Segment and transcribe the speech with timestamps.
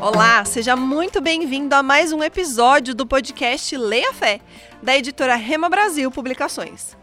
[0.00, 4.40] Olá, seja muito bem-vindo a mais um episódio do podcast Leia Fé,
[4.82, 6.96] da editora Rema Brasil Publicações.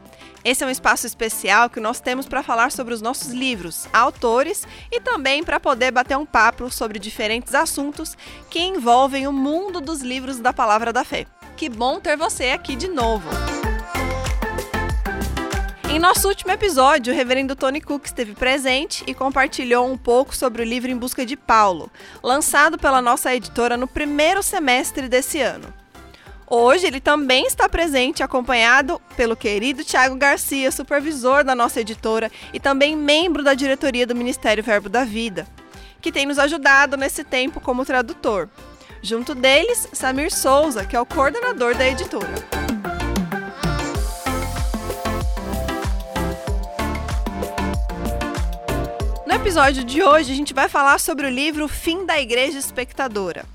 [0.43, 4.65] Esse é um espaço especial que nós temos para falar sobre os nossos livros, autores
[4.91, 8.15] e também para poder bater um papo sobre diferentes assuntos
[8.49, 11.25] que envolvem o mundo dos livros da Palavra da Fé.
[11.57, 13.27] Que bom ter você aqui de novo!
[15.89, 20.61] Em nosso último episódio, o reverendo Tony Cook esteve presente e compartilhou um pouco sobre
[20.61, 21.89] o livro Em Busca de Paulo,
[22.21, 25.73] lançado pela nossa editora no primeiro semestre desse ano.
[26.45, 32.59] Hoje ele também está presente, acompanhado pelo querido Tiago Garcia, supervisor da nossa editora e
[32.59, 35.47] também membro da diretoria do Ministério Verbo da Vida,
[35.99, 38.47] que tem nos ajudado nesse tempo como tradutor.
[39.01, 42.33] Junto deles, Samir Souza, que é o coordenador da editora.
[49.25, 53.45] No episódio de hoje, a gente vai falar sobre o livro Fim da Igreja Espectadora.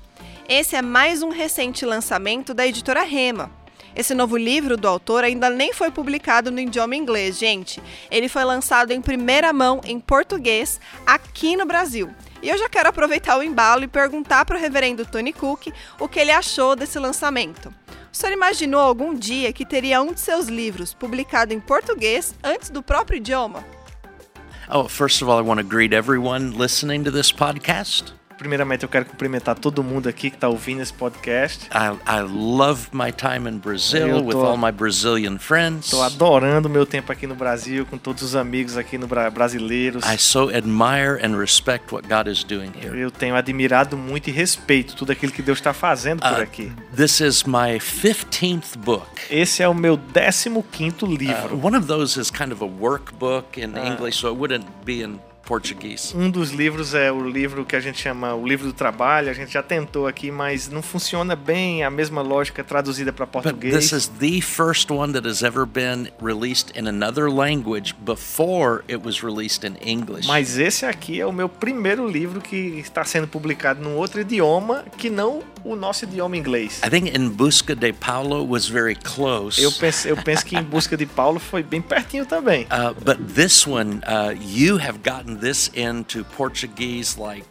[0.47, 3.51] Esse é mais um recente lançamento da editora Rema.
[3.95, 7.81] Esse novo livro do autor ainda nem foi publicado no idioma inglês, gente.
[8.09, 12.09] Ele foi lançado em primeira mão em português aqui no Brasil.
[12.43, 16.09] E eu já quero aproveitar o embalo e perguntar para o reverendo Tony Cook o
[16.09, 17.73] que ele achou desse lançamento.
[18.11, 22.69] O senhor imaginou algum dia que teria um de seus livros publicado em português antes
[22.69, 23.63] do próprio idioma?
[24.69, 28.13] Oh, first of all, I want to greet everyone listening to this podcast.
[28.37, 31.67] Primeiramente, eu quero cumprimentar todo mundo aqui que está ouvindo esse podcast.
[31.67, 35.85] I, I love my time in Brazil Eu with tô- all my Brazilian friends.
[35.85, 39.29] Estou adorando o meu tempo aqui no Brasil, com todos os amigos aqui no Bra
[39.29, 40.03] brasileiros.
[40.05, 42.97] I so admire and respect what God is doing here.
[42.99, 46.71] Eu tenho admirado muito e respeito tudo aquilo que Deus está fazendo por Uh, aqui.
[46.95, 49.07] This is my 15th book.
[49.29, 51.59] Esse é o meu 15º Uh, livro.
[51.65, 53.85] one of those is kind of a workbook in Uh.
[53.87, 56.15] English, so it wouldn't be in Portuguese.
[56.15, 59.29] Um dos livros é o livro que a gente chama o livro do trabalho.
[59.29, 63.43] A gente já tentou aqui, mas não funciona bem a mesma lógica traduzida para But
[63.43, 63.75] português.
[63.75, 69.05] this is the first one that has ever been released in another language before it
[69.05, 70.27] was released in English.
[70.27, 74.85] Mas esse aqui é o meu primeiro livro que está sendo publicado num outro idioma
[74.97, 76.81] que não o nosso idioma inglês.
[76.83, 79.61] I think In Busca de Paulo was very close.
[79.61, 82.65] Eu penso, eu penso que Em Busca de Paulo foi bem pertinho também.
[82.65, 87.45] Uh, but this one, uh, you have gotten this into Portuguese like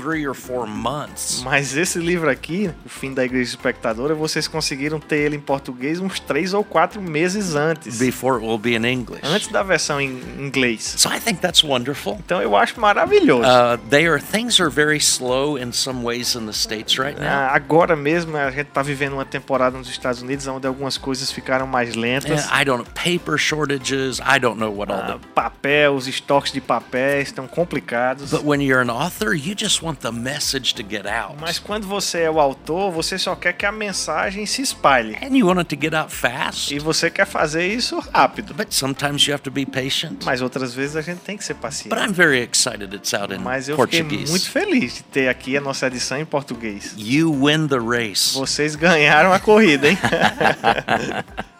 [0.00, 1.42] three or four months.
[1.44, 6.00] Mas esse livro aqui, O Fim da Igreja Espectadora, vocês conseguiram ter ele em português
[6.00, 7.98] uns três ou quatro meses antes.
[7.98, 9.20] Before it will be in English.
[9.24, 10.94] Antes da versão em inglês.
[10.98, 12.18] So I think that's wonderful.
[12.24, 13.42] Então eu acho maravilhoso.
[13.48, 17.28] Uh, they are things are very slow in some ways in the states right now.
[17.28, 21.30] Ah, agora mesmo a gente tá vivendo uma temporada nos Estados Unidos onde algumas coisas
[21.30, 22.46] ficaram mais lentas.
[22.50, 24.18] And I don't know paper shortages.
[24.20, 25.26] I don't know what all Ah, the.
[25.34, 28.30] papel, os estoques de papéis estão complicados.
[28.30, 31.86] But when you're an author, you just want the message to get out, Mas quando
[31.86, 35.16] você é o autor, você só quer que a mensagem se espalhe.
[35.22, 36.74] and you want it to get out fast.
[36.74, 38.54] E você quer fazer isso rápido.
[38.54, 40.24] But sometimes you have to be patient.
[40.24, 41.88] Mas outras vezes a gente tem que ser paciente.
[41.94, 44.30] But I'm very excited it's out in Mas eu fiquei Portuguese.
[44.30, 46.94] muito feliz de ter aqui a nossa edição em português.
[46.96, 48.34] You win the race.
[48.34, 49.98] Vocês ganharam a corrida, hein?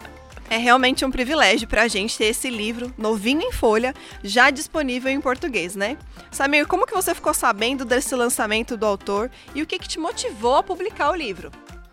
[0.51, 5.09] É realmente um privilégio para a gente ter esse livro, novinho em folha, já disponível
[5.09, 5.97] em português, né?
[6.29, 9.97] Samir, como que você ficou sabendo desse lançamento do autor e o que, que te
[9.97, 11.51] motivou a publicar o livro?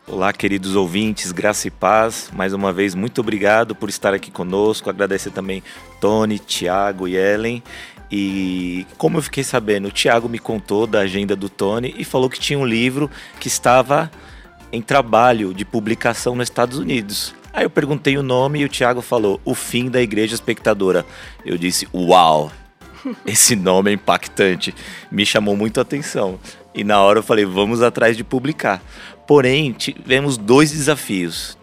[0.08, 2.30] Olá, queridos ouvintes, graça e paz.
[2.32, 4.90] Mais uma vez, muito obrigado por estar aqui conosco.
[4.90, 5.62] Agradecer também
[6.00, 7.62] Tony, Tiago e Ellen.
[8.10, 12.28] E como eu fiquei sabendo, o Tiago me contou da agenda do Tony e falou
[12.28, 13.08] que tinha um livro
[13.38, 14.10] que estava
[14.72, 17.37] em trabalho de publicação nos Estados Unidos.
[17.52, 21.04] Aí eu perguntei o nome e o Tiago falou: O Fim da Igreja Espectadora.
[21.44, 22.52] Eu disse: Uau!
[23.26, 24.74] Esse nome é impactante,
[25.10, 26.38] me chamou muito a atenção.
[26.74, 28.82] E na hora eu falei, vamos atrás de publicar.
[29.26, 31.58] Porém, tivemos dois desafios.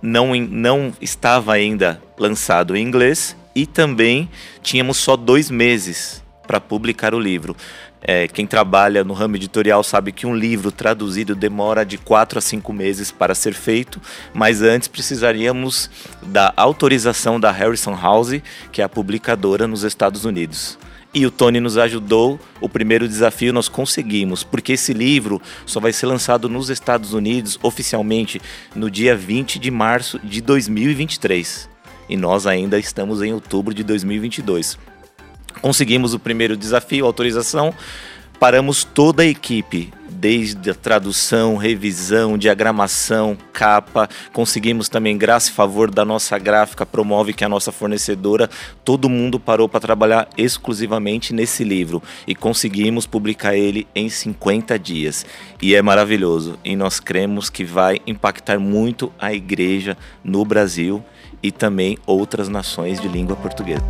[0.00, 4.28] Não, não estava ainda lançado em inglês e também
[4.62, 7.56] tínhamos só dois meses para publicar o livro.
[8.02, 12.42] É, quem trabalha no ramo editorial sabe que um livro traduzido demora de quatro a
[12.42, 14.00] cinco meses para ser feito,
[14.34, 15.88] mas antes precisaríamos
[16.22, 18.40] da autorização da Harrison House,
[18.72, 20.78] que é a publicadora nos Estados Unidos.
[21.14, 22.40] E o Tony nos ajudou.
[22.60, 27.58] O primeiro desafio nós conseguimos, porque esse livro só vai ser lançado nos Estados Unidos
[27.62, 28.40] oficialmente
[28.74, 31.68] no dia 20 de março de 2023.
[32.08, 34.78] E nós ainda estamos em outubro de 2022.
[35.60, 37.74] Conseguimos o primeiro desafio, autorização.
[38.38, 44.08] Paramos toda a equipe, desde a tradução, revisão, diagramação, capa.
[44.32, 48.48] Conseguimos também, graças a favor da nossa gráfica, promove que é a nossa fornecedora,
[48.84, 55.26] todo mundo parou para trabalhar exclusivamente nesse livro e conseguimos publicar ele em 50 dias.
[55.60, 56.56] E é maravilhoso.
[56.64, 61.04] E nós cremos que vai impactar muito a igreja no Brasil
[61.42, 63.82] e também outras nações de língua portuguesa.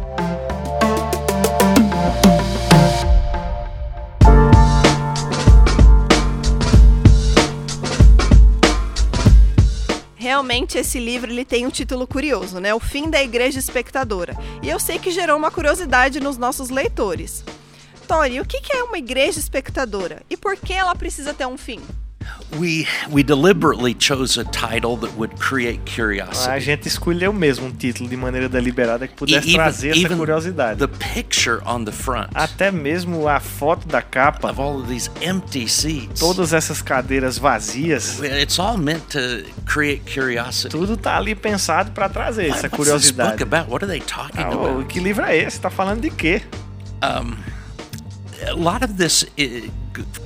[10.32, 12.73] Realmente esse livro ele tem um título curioso, né?
[12.73, 14.34] O fim da igreja espectadora.
[14.62, 17.44] E eu sei que gerou uma curiosidade nos nossos leitores.
[18.08, 21.82] Tony, o que é uma igreja espectadora e por que ela precisa ter um fim?
[22.58, 26.60] We we deliberately chose a title that would create A curiosity.
[26.60, 30.78] gente escolheu mesmo um título de maneira deliberada que E- pudesse trazer essa even curiosidade.
[30.78, 35.10] the picture on the front Até mesmo a foto da capa, of all of these
[35.22, 36.20] empty seats.
[36.20, 39.19] todas essas cadeiras vazias, It's all meant to
[39.64, 40.69] create curiosity.
[40.69, 43.42] tudo tá ali pensado para trazer essa What's this book curiosidade.
[43.42, 43.70] about?
[43.70, 44.86] What are they talking Ah, about?
[44.88, 45.58] que livro é esse?
[45.58, 46.42] Tá falando de quê?
[47.02, 47.34] Um,
[48.46, 49.70] a lot of this g-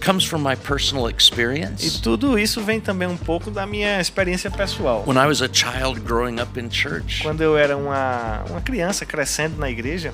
[0.01, 2.01] comes from my personal E experience.
[2.01, 5.05] tudo isso vem também um pouco da minha experiência pessoal.
[5.07, 9.05] When I was a child growing up in church, Quando eu era uma, uma criança
[9.05, 10.13] crescendo na igreja,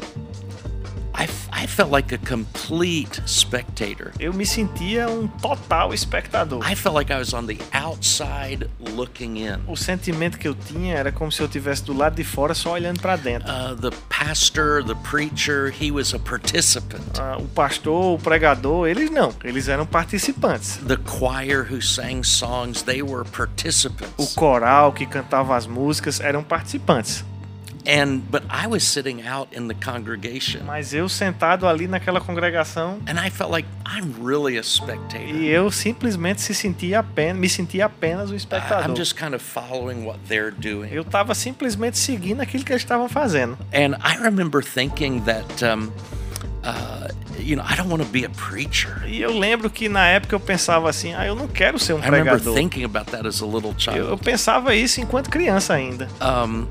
[1.22, 4.10] I, I felt like a complete spectator.
[4.18, 6.60] eu me sentia um total espectador.
[6.68, 9.60] I felt like I was on the outside looking in.
[9.68, 12.72] O sentimento que eu tinha era como se eu estivesse do lado de fora só
[12.72, 13.48] olhando para dentro.
[13.48, 17.02] Uh, the pastor, the preacher, he was a participant.
[17.20, 20.78] Ah, o pastor, o pregador, eles não, eles eram participantes.
[20.88, 24.34] The choir who sang songs, they were O participants.
[24.34, 27.24] coral que cantava as músicas eram participantes.
[27.84, 33.00] And but I was sitting out in the congregation Mas eu sentado ali naquela congregação
[33.08, 35.26] and I felt like I'm really a spectator.
[35.34, 38.88] e eu simplesmente se sentia apenas, me sentia apenas I- espectador.
[38.88, 40.90] I'm just kind of following what they're doing.
[40.92, 43.58] Eu estava simplesmente seguindo aquilo que eles estavam fazendo.
[43.74, 45.90] And I remember thinking that, um,
[46.64, 47.08] uh,
[47.38, 49.02] you know, I don't want to be a preacher.
[49.08, 51.98] E eu lembro que na época eu pensava assim, ah, eu não quero ser um
[51.98, 52.54] I remember pregador.
[52.54, 54.22] thinking about that as a little Eu, eu child.
[54.24, 56.08] pensava isso enquanto criança ainda.
[56.20, 56.66] Um,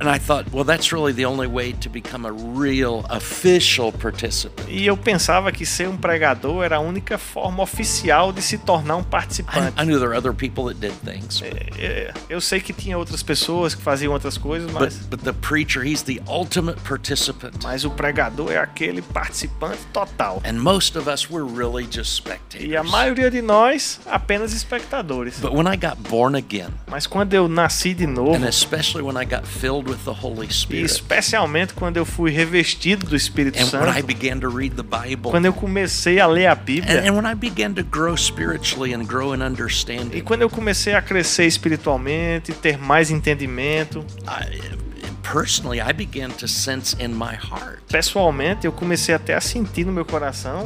[0.00, 4.68] and I thought, well, that's really the only way to become a real official participant.
[4.68, 8.96] E eu pensava que ser um pregador era a única forma oficial de se tornar
[8.96, 9.72] um I, participante.
[9.80, 11.42] I knew there were other people that did things,
[11.78, 15.84] É, Eu sei que tinha outras pessoas que faziam outras coisas, mas, but the preacher,
[15.84, 17.54] he's the ultimate participant.
[17.62, 20.42] mas o pregador é aquele participante total.
[20.44, 22.30] And most of us were really just E
[22.76, 22.90] a spectators.
[22.90, 25.38] maioria de nós apenas espectadores.
[25.40, 29.16] But when I got born again, Mas quando eu nasci de novo, and especially when
[29.20, 33.94] I got filled e Spirit, especialmente quando eu fui revestido do Espírito and when I
[33.94, 37.12] Santo, began to read the Bible, quando eu comecei a ler a and, Bíblia, and
[37.14, 41.02] when I began to grow spiritually and grow in e understanding, quando eu comecei a
[41.02, 44.78] crescer espiritualmente, ter mais entendimento, I,
[45.22, 49.92] personally, I began to sense in my heart pessoalmente, eu comecei até a sentir no
[49.92, 50.64] meu coração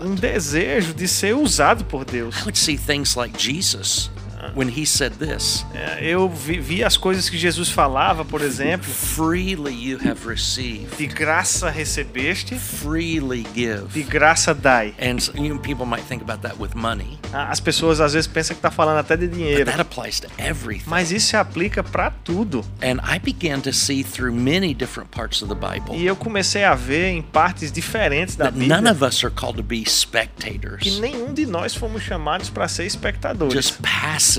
[0.00, 2.36] um desejo de ser usado por Deus.
[2.38, 4.10] I would see things like Jesus
[4.54, 8.88] when he said this É, Eu vi, vi as coisas que Jesus falava, por exemplo,
[8.90, 14.02] freely you have received, de graça recebeste, freely de give.
[14.04, 14.94] graça dai.
[15.00, 15.18] And
[15.60, 18.98] people might think about that with money, As pessoas às vezes pensam que está falando
[18.98, 20.88] até de but dinheiro, that applies to everything.
[20.88, 22.64] mas isso se aplica para tudo.
[22.82, 26.64] And I began to see through many different parts of the Bible E eu comecei
[26.64, 29.82] a ver em partes diferentes da that none Bíblia of us are called to be
[29.82, 33.54] que spectators, nenhum de nós fomos chamados para ser espectadores.
[33.54, 33.80] just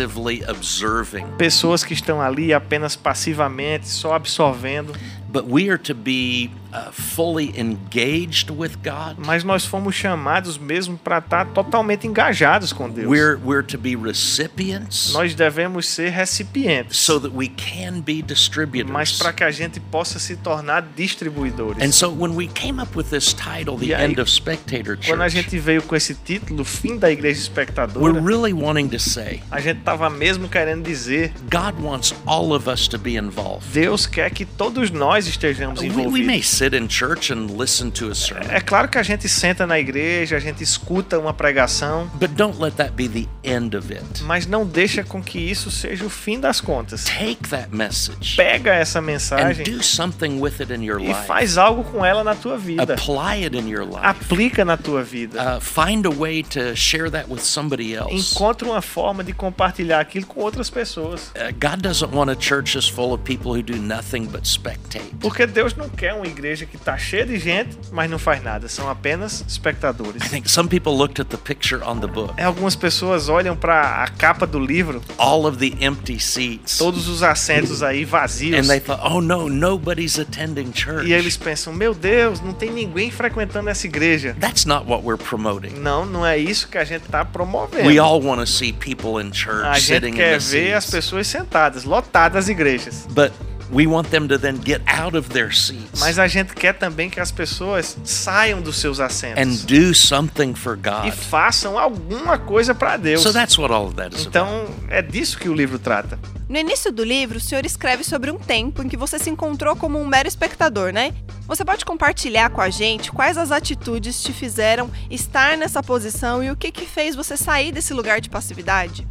[0.03, 4.93] passively observing, Pessoas que estão ali apenas passivamente, só absorvendo,
[5.31, 6.51] but we are to be
[6.91, 9.15] fully engaged with God.
[9.17, 13.07] mas nós fomos chamados mesmo para estar totalmente engajados com Deus.
[13.07, 18.27] We're we're to be recipients Nós devemos ser recipientes, so that we can be mas
[18.27, 19.17] distributors.
[19.17, 21.81] para que a gente possa se tornar distribuidores.
[21.83, 25.21] And so when we came up with this title, The aí, End of Spectator Quando
[25.21, 28.99] a Church, gente veio com esse título, Fim da Igreja we're Espectadora, really wanting to
[28.99, 33.67] say a gente estava mesmo querendo dizer: God wants all of us to be involved.
[33.73, 36.45] Deus quer que todos nós estejamos We, we may envolvidos.
[36.63, 39.79] Sit in church and listen to a sermon, É claro que a gente senta na
[39.79, 44.23] igreja, a gente escuta uma pregação, but don't let that be the end of it.
[44.23, 47.03] Mas não deixa com que isso seja o fim das contas.
[47.03, 51.27] Take that message Pega essa and mensagem do something with it in your e life.
[51.27, 52.93] faz algo com ela na tua vida.
[52.93, 53.99] Apply it in your life.
[54.01, 55.57] Aplica na tua vida.
[55.57, 58.13] Uh, find a way to share that with somebody else.
[58.13, 61.31] Encontre uma forma de compartilhar aquilo com outras pessoas.
[61.35, 65.13] Uh, God doesn't want a church that's full of people who do nothing but spectate.
[65.19, 68.67] Porque Deus não quer uma igreja que tá cheia de gente, mas não faz nada.
[68.67, 70.23] São apenas espectadores.
[70.23, 73.55] I think some people looked at the picture on the book, É, Algumas pessoas olham
[73.55, 78.57] para a capa do livro, all of the empty seats, todos os assentos aí vazios,
[78.59, 81.07] and they thought, oh no, nobody's attending church.
[81.07, 84.35] e eles pensam: meu Deus, não tem ninguém frequentando essa igreja.
[84.39, 85.79] That's not what we're promoting.
[85.79, 87.87] Não, não é isso que a gente tá promovendo.
[87.87, 90.83] We all want to see people in A church gente sitting in quer ver as
[90.85, 90.91] seats.
[90.91, 93.07] pessoas sentadas, lotadas as igrejas.
[93.11, 93.31] But
[93.71, 97.09] we want them to then get out of their seats Mas a gente quer também
[97.09, 101.11] que as pessoas saiam dos seus assentos and do something for e God.
[101.13, 103.21] façam alguma coisa para Deus.
[103.21, 104.29] So that's what all of that is about.
[104.29, 106.19] Então, é disso que o livro trata.
[106.49, 109.75] No início do livro, o senhor escreve sobre um tempo em que você se encontrou
[109.75, 111.13] como um mero espectador, né?
[111.47, 116.51] Você pode compartilhar com a gente quais as atitudes te fizeram estar nessa posição e
[116.51, 119.07] o que, que fez você sair desse lugar de passividade?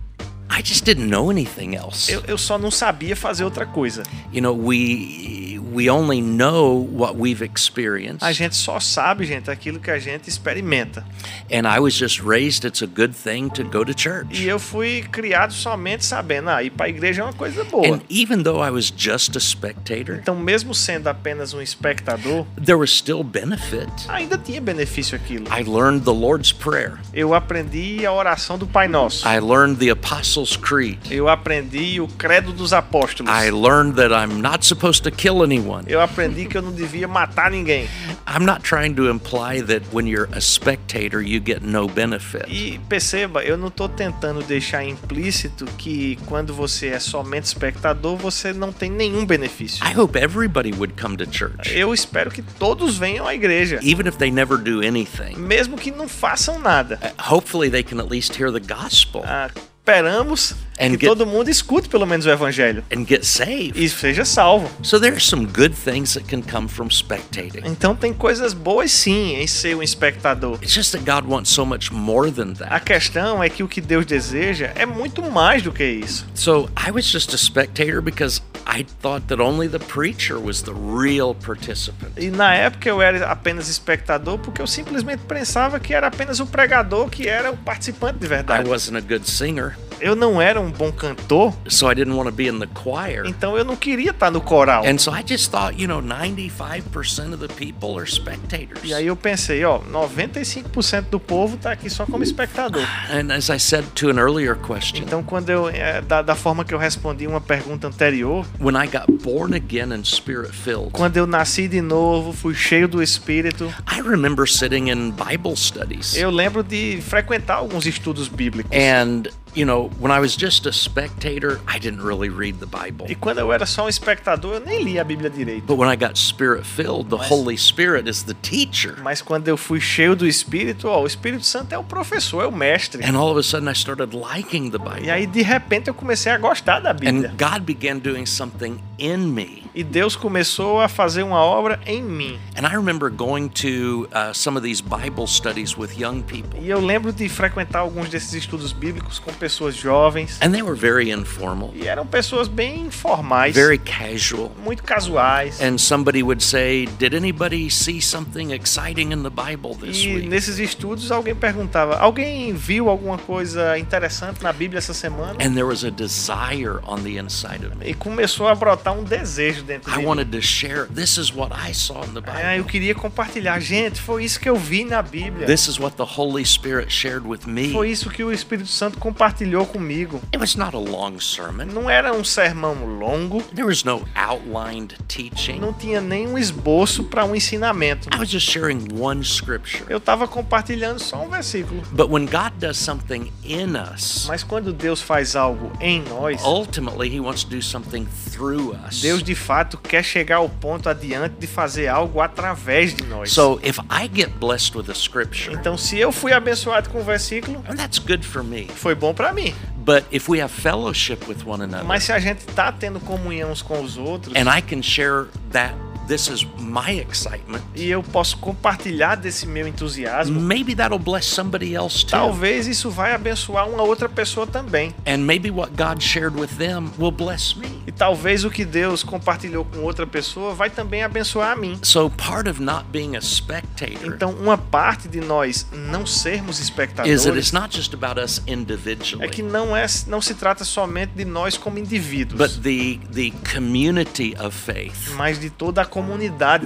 [0.54, 2.12] I just didn't know anything else.
[2.12, 4.02] Eu, eu só não sabia fazer outra coisa.
[4.30, 8.22] You know, we we only know what we've experienced.
[8.22, 11.04] A gente só sabe, gente, aquilo que a gente experimenta.
[11.50, 14.42] And I was just raised it's a good thing to go to church.
[14.42, 17.86] E eu fui criado somente sabendo, ah, ir para a igreja é uma coisa boa.
[17.86, 22.76] And even though I was just a spectator, Então, mesmo sendo apenas um espectador, there
[22.78, 23.88] was still benefit.
[24.08, 25.46] ainda tinha benefício aquilo.
[25.48, 26.98] I learned the Lord's Prayer.
[27.14, 29.26] Eu aprendi a oração do Pai Nosso.
[29.26, 30.98] I learned the Apostles' Creed.
[31.10, 33.30] Eu aprendi o credo dos apóstolos.
[33.32, 35.62] I learned that I'm not supposed to kill anyone.
[35.87, 37.88] Eu aprendi que eu não devia matar ninguém.
[38.28, 42.45] I'm not trying to imply that when you're a spectator, you get no benefit.
[42.49, 48.52] E perceba, eu não estou tentando deixar implícito que quando você é somente espectador, você
[48.52, 49.85] não tem nenhum benefício.
[49.85, 54.07] I hope everybody would come to church, Eu espero que todos venham à igreja, even
[54.09, 55.37] if they never do anything.
[55.37, 56.99] mesmo que não façam nada.
[57.02, 59.50] Uh, Hopefully, they can at least hear the gospel Ah,
[59.81, 63.72] esperamos And que get- todo mundo escute pelo menos o evangelho and get saved.
[63.76, 64.68] e seja salvo.
[64.82, 67.62] So, there's some good things that can come from spectating.
[67.64, 70.58] Então tem coisas boas sim em ser um espectador.
[70.62, 72.84] It's just that God wants so much more than A that.
[72.84, 76.26] questão é que o que Deus deseja é muito mais do que isso.
[76.34, 80.72] So, I was just a spectator because I thought that only the preacher was the
[80.72, 82.12] real participant.
[82.16, 86.46] E na época eu era apenas espectador porque eu simplesmente pensava que era apenas o
[86.46, 88.68] pregador que era o participante de I verdade.
[88.68, 92.35] wasn't a good singer, Eu não era um bom cantor, so I didn't want to
[92.35, 93.25] be in the choir.
[93.25, 94.85] então eu não queria estar no coral.
[94.85, 98.80] And so I just thought, you know, 95% of the people are spectators.
[98.82, 102.82] E aí eu pensei, ó, 95% do povo tá aqui só como espectador.
[103.11, 106.64] And as I said to an earlier question, Então quando eu é, da, da forma
[106.64, 111.16] que eu respondi uma pergunta anterior, when I got born again and spirit filled, quando
[111.16, 116.16] eu nasci de novo, fui cheio do espírito, I remember sitting in Bible studies.
[116.16, 118.71] eu lembro de frequentar alguns estudos bíblicos.
[118.76, 123.06] And, you know, when I was just a spectator, I didn't really read the Bible.
[123.09, 125.66] E quando eu era só um espectador, eu nem li a Bíblia direito.
[125.66, 128.97] But when I got spirit filled, the Holy Spirit is the teacher.
[129.02, 132.47] Mas quando eu fui cheio do Espírito, ó, o Espírito Santo é o professor, é
[132.47, 133.04] o mestre.
[133.04, 135.11] And all of a sudden I started liking the E Bible.
[135.11, 137.30] aí, de repente, eu comecei a gostar da Bíblia.
[137.30, 139.62] And God began doing something in me.
[139.74, 142.38] E Deus começou a fazer uma obra em mim.
[142.56, 146.60] And I remember going to uh, some of these Bible studies with young people.
[146.60, 150.38] E eu lembro de frequentar alguns desses estudos bíblicos com pessoas jovens.
[150.42, 154.52] And they were very informal, E eram pessoas bem informais, very casual.
[154.62, 155.58] muito casuais.
[155.62, 160.28] And somebody would say, Did anybody see something exciting in the Bible this E week?
[160.28, 165.32] nesses estudos alguém perguntava: alguém viu alguma coisa interessante na Bíblia essa semana?
[165.40, 167.88] And there was a desire on the inside of me.
[167.88, 171.52] E começou a brotar um desejo dentro de I wanted to share, this is what
[171.52, 172.23] I saw in the eu
[172.62, 172.64] Bible.
[172.71, 173.61] queria compartilhar.
[173.61, 175.47] Gente, foi isso que eu vi na Bíblia.
[175.47, 177.71] This is what the Holy Spirit shared with me.
[177.73, 180.21] Foi isso que o Espírito Santo compartilhou comigo.
[180.33, 181.66] It was not a long sermon.
[181.66, 185.59] Não era um sermão longo, There was no outlined teaching.
[185.61, 188.09] não tinha nenhum esboço para um ensinamento.
[188.14, 189.85] I was just sharing one scripture.
[189.88, 191.83] Eu estava compartilhando só um versículo.
[191.92, 197.09] But when God does something in us, Mas quando Deus faz algo em nós, ultimately
[197.14, 199.00] He wants to do something through us.
[199.00, 199.51] Deus de fato
[199.82, 203.32] quer chegar ao ponto adiante de fazer algo através de nós.
[203.32, 207.04] So if I get blessed with a scripture, Então, se eu fui abençoado com o
[207.04, 208.68] versículo, and that's good for me.
[208.75, 209.54] foi bom para mim.
[209.85, 213.50] But if we have fellowship with one another, Mas se a gente tá tendo comunhão
[213.50, 215.75] uns com os outros, and I can share that
[216.12, 221.75] this is my excitement, e eu posso compartilhar desse meu entusiasmo, maybe that'll bless somebody
[221.75, 222.11] else too.
[222.11, 224.95] talvez isso vai abençoar uma outra pessoa também.
[225.07, 227.83] And maybe what God shared with them will bless me.
[227.87, 231.78] E talvez o que Deus compartilhou com outra pessoa vai também abençoar a mim.
[231.83, 236.69] So part of not being a spectator Então, uma parte de nós não sermos is
[236.69, 240.64] that espectadores it's not just about us é que individually, não é não se trata
[240.64, 245.14] somente de nós como indivíduos, but the the community of faith.
[245.16, 246.01] mas de toda a comunidade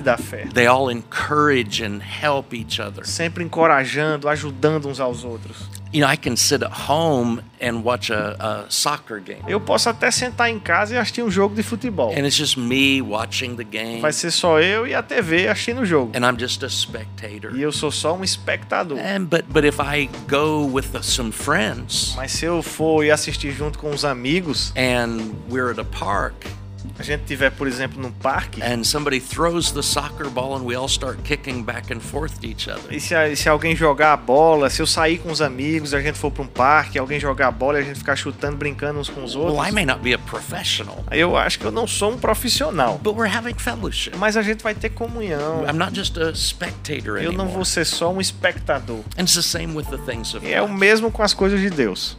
[0.02, 0.46] da fé.
[0.52, 3.04] They all encourage and help each other.
[3.06, 5.68] Sempre encorajando, ajudando uns aos outros.
[5.92, 9.88] You know, I can sit at home and watch a, a soccer game, Eu posso
[9.88, 12.10] até sentar em casa e assistir um jogo de futebol.
[12.12, 15.82] and it's just me watching the game, Vai ser só eu e a TV assistindo
[15.82, 16.12] o jogo.
[16.14, 17.54] and I'm just a spectator.
[17.56, 18.98] E eu sou só um espectador.
[18.98, 23.52] And but but if I go with some friends Mas se eu for e assistir
[23.52, 26.34] junto com os amigos, and we're at a park
[26.98, 30.74] a gente tiver, por exemplo, num parque, and somebody throws the soccer ball and we
[30.76, 32.92] all start kicking back and forth to each other.
[32.92, 36.00] e se, a- se alguém jogar a bola, se eu sair com os amigos, a
[36.00, 38.98] gente for para um parque, alguém jogar a bola e a gente ficar chutando, brincando
[39.00, 41.70] uns com os Well, I outros, may not be a professional, eu acho que eu
[41.72, 42.98] não sou um profissional.
[43.02, 44.12] but we're having fellowship.
[44.16, 45.64] Mas a gente vai ter comunhão.
[45.68, 49.00] I'm not just a spectator Eu não vou ser só um espectador.
[49.18, 50.78] And it's the same with the things of E é o God.
[50.78, 52.16] mesmo com as coisas de Deus.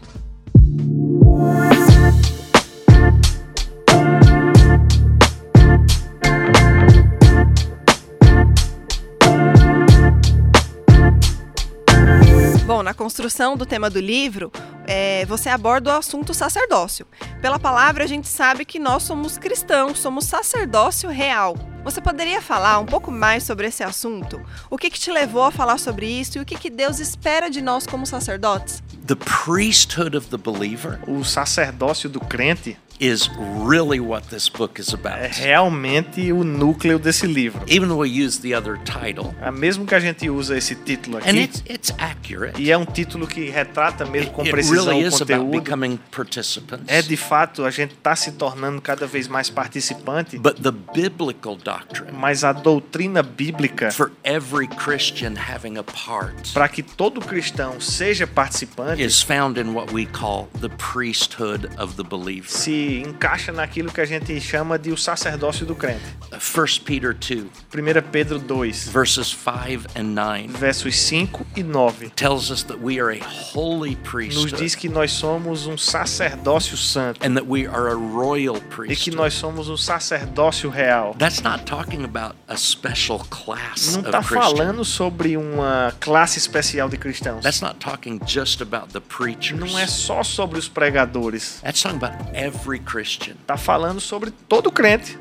[12.87, 14.49] Na construção do tema do livro,
[14.87, 17.05] é, você aborda o assunto sacerdócio.
[17.41, 21.57] Pela palavra, a gente sabe que nós somos cristãos, somos sacerdócio real.
[21.87, 24.41] Você poderia falar um pouco mais sobre esse assunto?
[24.69, 27.49] O que, que te levou a falar sobre isso e o que, que Deus espera
[27.49, 28.83] de nós como sacerdotes?
[29.05, 33.29] The priesthood of the believer O sacerdócio do crente is
[33.69, 35.39] really what this book is é about.
[35.39, 37.61] realmente o núcleo desse livro.
[37.69, 41.17] Even though we use the other title, Ah, Mesmo que a gente use esse título
[41.17, 42.59] and aqui, it's it's accurate.
[42.61, 45.61] e é um título que retrata mesmo com It precisão really o is about conteúdo,
[45.63, 46.85] becoming participants.
[46.87, 51.55] é de fato a gente está se tornando cada vez mais participante, But the biblical
[51.55, 51.76] doctrine
[52.13, 58.25] mas a doutrina bíblica for every Christian having a part para que todo cristão seja
[58.27, 62.49] participante is found in what we call the priesthood of the believer.
[62.49, 66.03] se encaixa naquilo que a gente chama de o sacerdócio do crente.
[66.31, 72.49] 1 Peter 2, 1 Pedro 2, verses 5 and 9 versos 5 e 9 tells
[72.51, 77.19] us that we are a holy nos priesthood diz que nós somos um sacerdócio santo
[77.23, 79.15] and that we are a royal e que priesthood.
[79.15, 81.15] nós somos um sacerdócio real.
[81.17, 86.97] That's not talking about a special class Não está falando sobre uma classe especial de
[86.97, 87.43] cristãos.
[87.43, 89.59] That's not talking just about the preachers.
[89.59, 91.59] Não é só sobre os pregadores.
[91.61, 93.35] That's talking about every Christian.
[93.41, 95.17] Está falando sobre todo crente.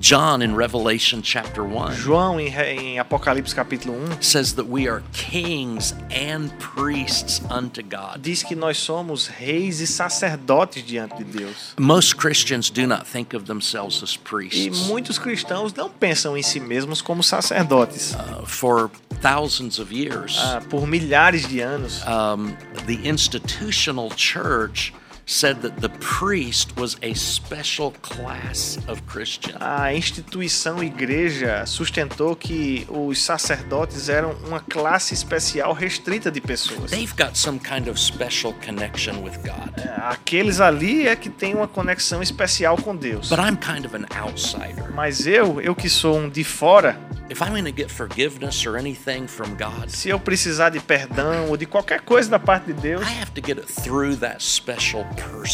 [0.00, 5.02] John in Revelation chapter 1 João, em, em Apocalipse capítulo 1, says that we are
[5.12, 8.18] kings and priests unto God.
[8.22, 11.74] diz que nós somos reis e sacerdotes diante de Deus.
[11.78, 14.86] Most Christians do not think of themselves as E priests.
[14.86, 18.14] muitos cristãos não pensam em si mesmos como sacerdotes.
[18.14, 24.94] Uh, for thousands of years, Ah, por milhares de anos, um, the institutional church
[25.30, 29.56] said that the priest was a special class of Christian.
[29.60, 36.90] a instituição igreja sustentou que os sacerdotes eram uma classe especial restrita de pessoas.
[36.90, 39.72] They've got some kind of special connection with God.
[39.98, 43.28] Aqueles ali é que têm uma conexão especial com Deus.
[43.28, 44.92] But I'm kind of an outsider.
[44.92, 46.98] Mas eu, eu que sou um de fora,
[47.30, 51.48] If I'm going to get forgiveness or anything from God, se eu precisar de perdão
[51.48, 54.42] ou de qualquer coisa da parte de Deus, I have to get it through that
[54.42, 55.06] special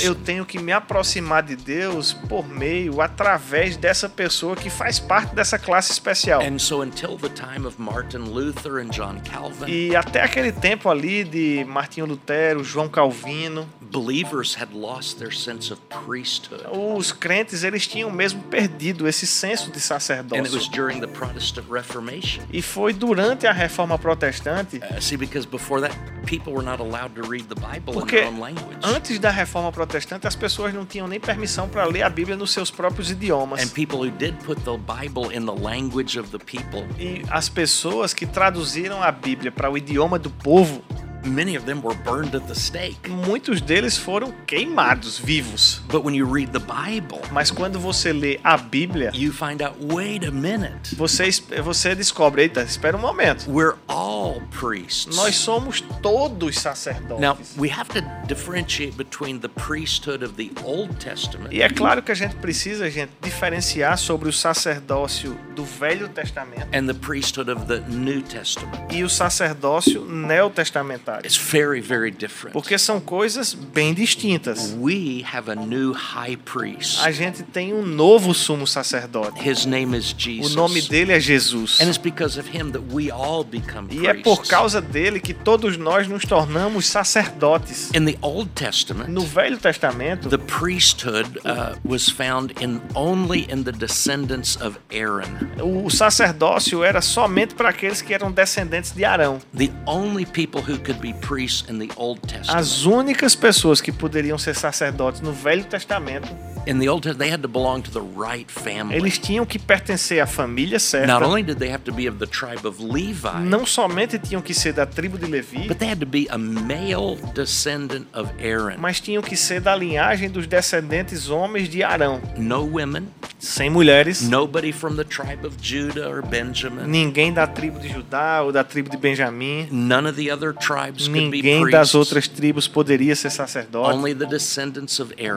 [0.02, 5.34] eu tenho que me aproximar de Deus por meio, através dessa pessoa que faz parte
[5.34, 6.40] dessa classe especial.
[6.40, 10.88] And so until the time of Martin Luther and John Calvin, E até aquele tempo
[10.88, 16.64] ali de Martinho Lutero, João Calvino, believers had lost their sense of priesthood.
[16.72, 21.65] os crentes eles tinham mesmo perdido esse senso de And it was sacerdócio.
[21.70, 22.42] Reformation.
[22.52, 25.94] E foi durante a Reforma Protestante, Uh, see, because before that,
[26.26, 28.78] people were not allowed to read the Bible in their own language.
[28.82, 32.50] antes da Reforma Protestante as pessoas não tinham nem permissão para ler a Bíblia nos
[32.52, 33.62] seus próprios idiomas.
[33.62, 37.48] And people who did put the Bible in the language of the people, E as
[37.48, 40.82] pessoas que traduziram a Bíblia para o idioma do povo,
[41.26, 43.08] many of them were burned at the stake.
[43.08, 45.82] muitos deles foram queimados vivos.
[45.90, 49.76] But when you read the Bible, Mas quando você lê a Bíblia, you find out
[49.92, 50.94] wait a minute.
[50.94, 51.28] você,
[51.62, 53.50] você descobre, eita, espera um momento.
[53.50, 55.14] We're all priests.
[55.16, 57.20] Nós somos todos sacerdotes.
[57.20, 62.02] Now, we have to differentiate between the priesthood of the Old Testament E é claro
[62.02, 67.50] que a gente precisa, gente, diferenciar sobre o sacerdócio do Velho Testamento and the priesthood
[67.50, 68.76] of the New Testament.
[68.92, 71.15] e o sacerdócio neotestamentário.
[71.24, 72.52] It's very, very different.
[72.52, 74.74] Porque são coisas bem distintas.
[74.78, 77.00] We have a new high priest.
[77.02, 79.40] A gente tem um novo sumo sacerdote.
[79.48, 80.54] His name is O Jesus.
[80.54, 81.80] nome dele é Jesus.
[81.80, 84.48] And it's because of him that we all become E é por priests.
[84.50, 87.90] causa dele que todos nós nos tornamos sacerdotes.
[87.94, 93.64] In the Old Testament, No Velho Testamento, the priesthood uh, was found in only in
[93.64, 95.26] the descendants of Aaron.
[95.62, 99.38] o sacerdócio era somente para aqueles que eram descendentes de Arão.
[99.56, 102.58] The only people who could be priests in the Old Testament.
[102.58, 106.28] As únicas pessoas que poderiam ser sacerdotes no Velho Testamento,
[106.66, 108.96] In the Old Testament, they had to belong to the right family.
[108.96, 111.24] eles tinham que pertencer à família Not certa.
[111.24, 114.52] only did they have to be of the tribe of Levi, Não somente tinham que
[114.52, 118.78] ser da tribo de Levi, but they had to be a male descendant of Aaron.
[118.78, 122.20] mas tinham que ser da linhagem dos descendentes homens de Arão.
[122.36, 123.06] No women,
[123.38, 126.88] Sem mulheres, nobody from the tribe of Judah or Benjamin.
[126.88, 129.68] ninguém da tribo de Judá ou da tribo de Benjamim.
[129.70, 133.98] None of the other tribes Ninguém das outras tribos poderia ser sacerdote.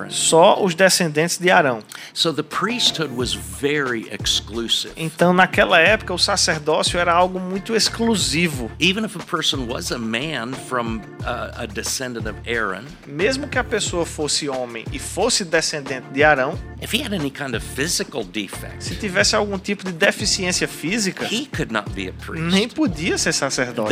[0.10, 1.82] Só os descendentes de Arão.
[2.14, 4.94] So the priesthood was very exclusive.
[4.96, 8.72] Então, naquela época, o sacerdócio era algo muito exclusivo.
[8.80, 13.58] Even if a person was a man from uh, a descendant of Aaron, Mesmo que
[13.58, 17.66] a pessoa fosse homem e fosse descendente de Arão, if he had any kind of
[17.76, 22.68] physical defect, se tivesse algum tipo de deficiência física, he could not be a nem
[22.68, 23.90] podia ser sacerdote.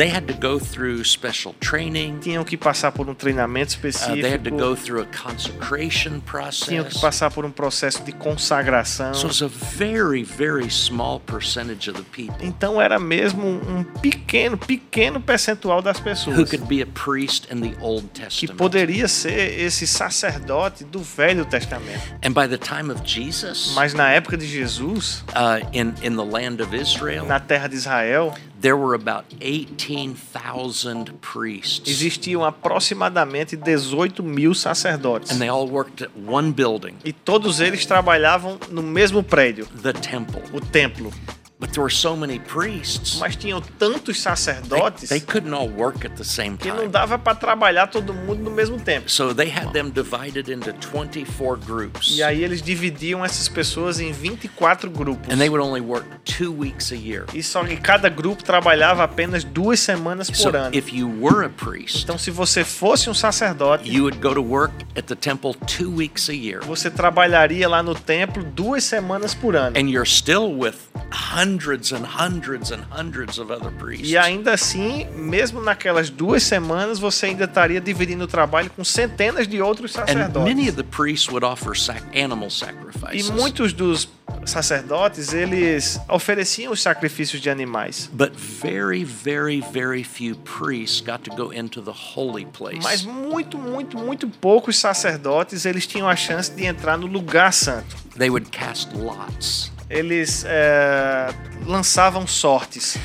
[1.48, 2.18] Special training.
[2.20, 4.84] Tinham que passar por um treinamento Uh, they had to go específico.
[4.86, 7.00] through a consecration Tinham que process.
[7.00, 9.14] passar por um processo de consagração.
[9.14, 14.56] So it's a very, very small percentage of the people Então era mesmo um pequeno,
[14.56, 18.56] pequeno percentual das who pessoas could be a priest in the Old que Testament.
[18.58, 22.00] poderia ser esse sacerdote do Velho Testamento.
[22.24, 26.24] And by the time of Jesus, Mas na época de Jesus, uh, in, in the
[26.24, 31.88] land of Israel, na terra de Israel, there were about 18,000 priests.
[31.88, 35.30] existiam aproximadamente 18 mil sacerdotes.
[35.30, 39.92] And they all worked at one building, E todos eles trabalhavam no mesmo prédio, the
[39.92, 40.42] temple.
[40.52, 41.12] o templo.
[41.60, 46.04] But there were so many priests, Mas tinham tantos they, sacerdotes they couldn't all work
[46.06, 46.88] at the same que não time.
[46.88, 49.10] dava para trabalhar todo mundo no mesmo tempo.
[49.10, 52.16] So they had them divided into 24 groups.
[52.16, 55.32] E aí eles dividiam essas pessoas em 24 grupos.
[55.34, 57.24] And they would only work two weeks a year.
[57.34, 60.76] E só que cada grupo trabalhava apenas duas semanas So por ano.
[60.76, 64.40] if you were a priest, Então, se você fosse um sacerdote, you would go to
[64.40, 66.60] work at the temple two weeks a year.
[66.64, 69.76] você trabalharia lá no templo duas semanas por ano.
[69.76, 70.76] And you're still with
[71.10, 74.08] hundreds and hundreds and hundreds of other priests.
[74.10, 79.46] E ainda assim, mesmo naquelas duas semanas, você ainda estaria dividindo o trabalho com centenas
[79.48, 80.68] de outros And many sacerdotes.
[80.68, 83.30] of the priests would offer sac- animal E sacrifices.
[83.30, 84.08] muitos dos
[84.44, 88.08] sacerdotes, eles ofereciam os sacrifícios de animais.
[88.12, 92.80] But very, very, very few priests got to go into the holy place.
[92.82, 97.96] Mas muito, muito, muito poucos sacerdotes, eles tinham a chance de entrar no lugar santo.
[98.16, 99.70] They would cast lots.
[99.90, 101.28] Eles é,
[101.66, 102.96] lançavam sortes.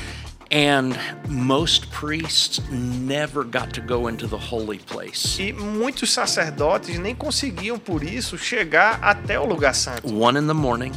[0.50, 0.96] And
[1.28, 5.42] most priests never got to go into the holy place.
[5.42, 10.06] E muitos sacerdotes nem conseguiam, por isso, chegar até o lugar santo.
[10.14, 10.92] One in the morning,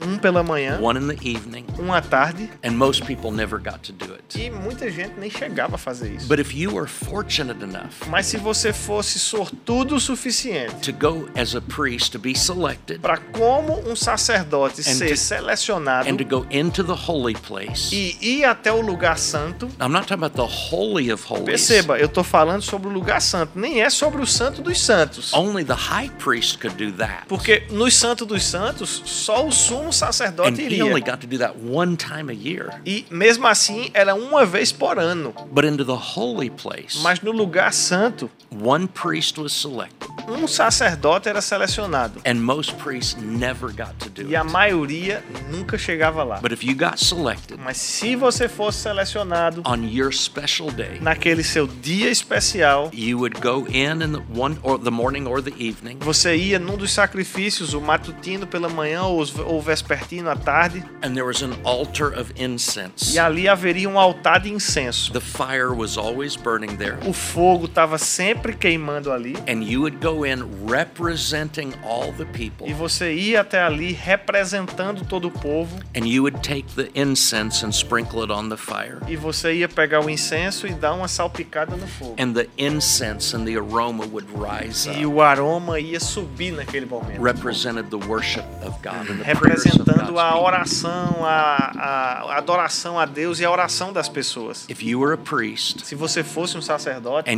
[0.00, 3.78] Um pela manhã, one in the evening, um à tarde, and most people never got
[3.82, 4.38] to do it.
[4.38, 6.26] e muita gente nem chegava a fazer isso.
[6.28, 11.28] But if you were fortunate enough Mas se você fosse sortudo o suficiente to go
[11.36, 16.24] as a priest to be selected para como um sacerdote ser to- selecionado and to
[16.24, 20.36] go into the holy place, e ir até o lugar santo, I'm not talking about
[20.36, 21.46] the holy of holies.
[21.46, 25.32] perceba, eu tô falando sobre o lugar santo, nem é sobre o santo dos santos.
[25.32, 27.26] Only the high priest could do that.
[27.28, 31.04] Porque nos santos dos santos, só o sumo And sacerdote he only iria.
[31.12, 32.70] got to do that one time a year.
[32.86, 35.34] E mesmo assim, era uma vez por ano.
[35.52, 41.28] But into the holy place, Mas no lugar santo, one priest was selected, um sacerdote
[41.28, 42.20] era selecionado.
[42.24, 46.38] and most priests never got to do E a maioria nunca chegava lá.
[46.40, 51.42] But if you got selected Mas se você fosse selecionado on your special day, naquele
[51.42, 55.54] seu dia especial, you would go in in the one or the morning or the
[55.58, 60.82] evening, você ia num dos sacrifícios, o matutino pela manhã ou, ou vespertino à tarde,
[61.02, 63.14] and there was an altar of incense.
[63.14, 65.12] e ali haveria um altar de incenso.
[65.12, 66.98] The fire was always burning there.
[67.06, 72.66] O fogo estava sempre queimando ali, And you would go in representing all the people,
[72.68, 77.64] e você ia até ali representando todo o povo, and you would take the incense
[77.64, 78.98] and sprinkle it on the fire.
[79.08, 82.16] e você ia pegar o incenso e dar uma salpicada no fogo.
[82.18, 86.86] And the incense and the aroma would rise E up, o aroma ia subir naquele
[86.86, 87.20] momento.
[87.22, 93.04] represented the worship of God and the prayers representando a oração, a, a adoração a
[93.04, 94.66] Deus e a oração das pessoas.
[94.68, 97.28] If you were a priest Se você fosse um sacerdote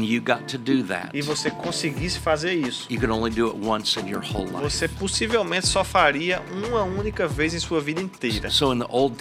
[0.87, 2.87] that, e você conseguisse fazer isso,
[4.61, 8.51] você possivelmente só faria uma única vez em sua vida inteira.
[8.51, 9.17] So in the Old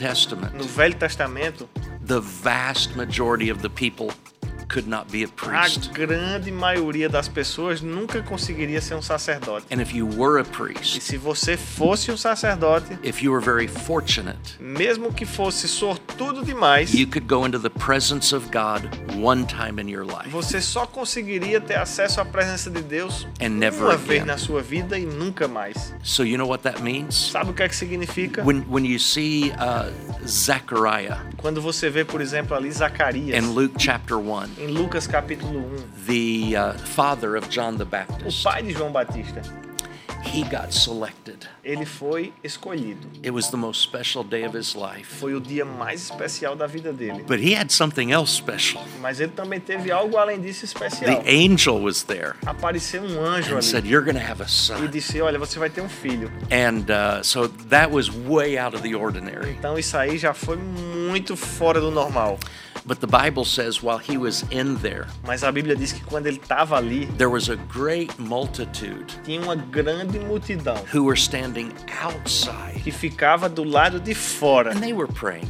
[0.53, 1.69] No Velho Testamento,
[2.05, 4.13] the vast majority of the people
[4.69, 5.91] could not be a a priest.
[5.93, 9.65] grande maioria das pessoas nunca conseguiria ser um sacerdote.
[9.71, 13.43] And if you were a E priest, se você fosse um sacerdote, if you were
[13.43, 18.89] very fortunate, mesmo que fosse sortudo demais, you could go into the presence of God
[19.21, 23.49] one time in your life você só conseguiria ter acesso à presença de Deus and
[23.49, 25.93] never uma vez na sua vida e nunca mais.
[26.03, 27.15] So you know what that means?
[27.31, 28.43] Sabe o que é que significa?
[28.43, 29.91] When when you see uh,
[30.27, 35.59] Zechariah Quando você vê, por exemplo, ali Zacarias, in Luke chapter one, em Lucas capítulo
[35.59, 39.41] 1, the uh, father of John the o Baptist, pai de João Batista,
[40.25, 41.47] he got selected.
[41.63, 43.07] ele foi escolhido.
[43.23, 45.05] It was the most special day of his life.
[45.05, 47.23] Foi o dia mais especial da vida dele.
[47.25, 48.83] But he had something else special.
[48.99, 51.23] Mas ele também teve algo além disso The especial.
[51.25, 54.49] angel was there Apareceu um anjo and said, ali You're going to have a e
[54.49, 54.87] son.
[54.87, 56.29] disse: Olha, você vai ter um filho.
[56.51, 59.51] And uh, so that was way out of the ordinary.
[59.51, 62.37] Então isso aí já foi muito fora do normal.
[62.89, 66.25] But the Bible says while he was in there, Mas a Bíblia diz que quando
[66.25, 71.71] ele estava ali, there was a great multitude tinha uma grande multidão who were standing
[72.01, 75.47] outside que ficava do lado de fora, and they were praying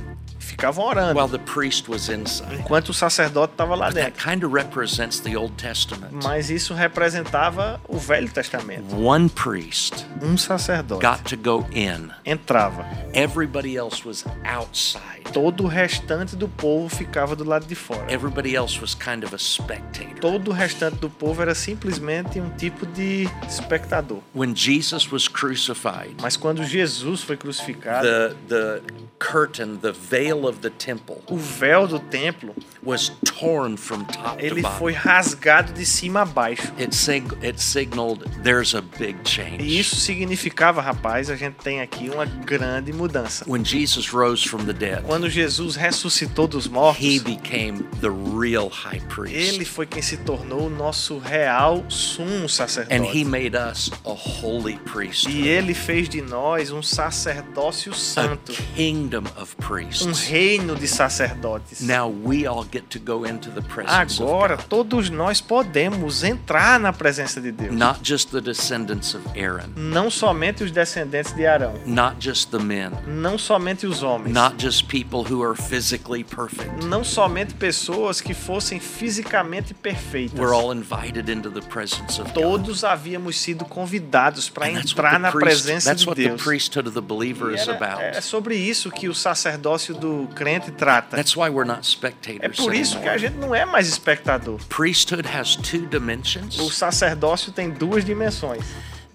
[0.59, 2.53] ficavam orando, while the priest was inside.
[2.59, 4.11] enquanto o sacerdote estava lá dentro.
[4.21, 6.11] kind of represents the Old Testament.
[6.23, 8.93] Mas isso representava o Velho Testamento.
[8.95, 15.31] One priest Um sacerdote got to go in, entrava, everybody else was outside.
[15.31, 18.11] todo o restante do povo ficava do lado de fora.
[18.11, 20.19] Everybody else was kind of a spectator.
[20.19, 24.19] Todo o restante do povo era simplesmente um tipo de espectador.
[24.35, 28.81] When Jesus was crucified, Mas quando Jesus foi crucificado, the the
[29.19, 34.45] curtain, the veil of the temple o véu do templo was torn from top to
[34.45, 35.09] ele foi bottom.
[35.09, 36.71] rasgado de cima a baixo.
[36.79, 39.79] It sig- it signaled there's a big E change.
[39.79, 43.43] isso significava, rapaz, a gente tem aqui uma grande mudança.
[43.47, 48.69] When Jesus rose from the dead, Quando Jesus ressuscitou dos mortos, he became the real
[48.69, 49.65] high ele priest.
[49.65, 53.25] foi quem se tornou o nosso real sumo And he sacerdote.
[53.25, 59.23] made us a holy priesthood, E ele fez de nós um sacerdócio a santo, kingdom
[59.39, 60.21] of um priests.
[60.39, 61.81] Reino de sacerdotes.
[61.81, 64.69] Now we all get to go into the presence Agora of God.
[64.69, 67.75] todos nós podemos entrar na presença de Deus.
[67.75, 72.59] Not just the descendants of Aaron, Não somente os descendentes de Arão, not just the
[72.59, 76.85] men, não somente os homens, not just people who are physically perfect.
[76.85, 80.39] não somente pessoas que fossem fisicamente perfeitas.
[80.39, 82.33] We're all invited into the presence of God.
[82.33, 86.41] Todos havíamos sido convidados para entrar na the, priest, presença that's de what the Deus.
[86.41, 88.01] priesthood of the believer is about.
[88.01, 91.15] é sobre isso que o sacerdócio do crente trata.
[91.15, 93.19] That's why we're not É spectators por isso que a anymore.
[93.19, 94.59] gente não é mais espectador.
[94.69, 98.63] Priesthood has two O dimensions sacerdócio tem duas dimensões.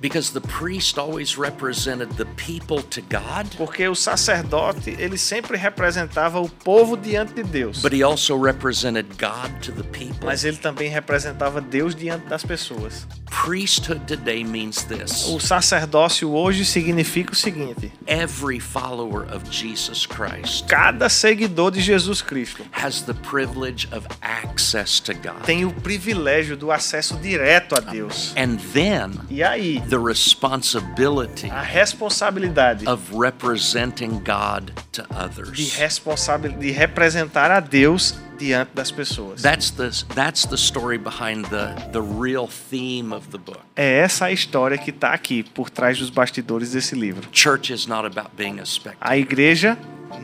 [0.05, 6.39] Because the priest always represented the people to God, Porque o sacerdote, ele sempre representava
[6.43, 7.81] o povo diante de Deus.
[7.81, 10.27] but he also represented God to the people.
[10.27, 13.07] Mas ele também representava Deus diante das pessoas.
[13.31, 20.67] Priesthood today means this O sacerdócio hoje significa o seguinte: every follower of Jesus Christ
[20.69, 25.43] cada seguidor de Jesus Cristo has the privilege of access to God.
[25.47, 28.35] tem o privilégio do acesso direto a Deus.
[28.37, 35.77] And then E aí, the responsibility a responsabilidade of representing God to de, others.
[35.79, 39.41] responsabil de representar a Deus diante das pessoas.
[39.43, 43.61] That's the that's the story behind the the real theme of the book.
[43.77, 47.29] É essa a história que está aqui por trás dos bastidores desse livro.
[47.33, 48.99] Church is not about being a spectator.
[49.01, 49.79] A igreja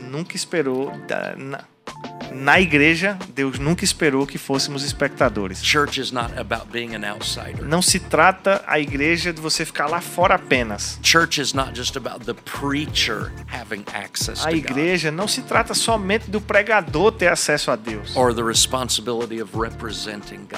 [0.09, 0.91] nunca esperou.
[1.07, 1.59] da- Na,
[2.33, 5.63] na igreja, Deus nunca esperou que fôssemos espectadores.
[5.63, 7.63] Church is not about being an outsider.
[7.63, 10.99] Não se trata a igreja de você ficar lá fora apenas.
[11.03, 16.29] Church is not just about the preacher having access A igreja não se trata somente
[16.29, 18.15] do pregador ter acesso a Deus,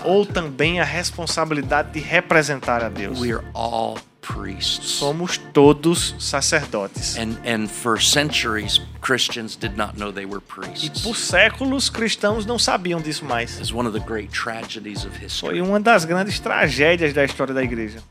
[0.04, 3.20] ou também a responsabilidade de representar a Deus.
[4.24, 5.00] Priests.
[5.00, 7.18] Somos todos sacerdotes.
[7.18, 11.02] And, and for centuries, Christians did not know they were E priests.
[11.04, 13.60] por séculos, cristãos não sabiam disso mais.
[13.60, 15.62] It's one of the great tragedies of Foi history.
[15.62, 18.02] uma das grandes tragédias da história da igreja.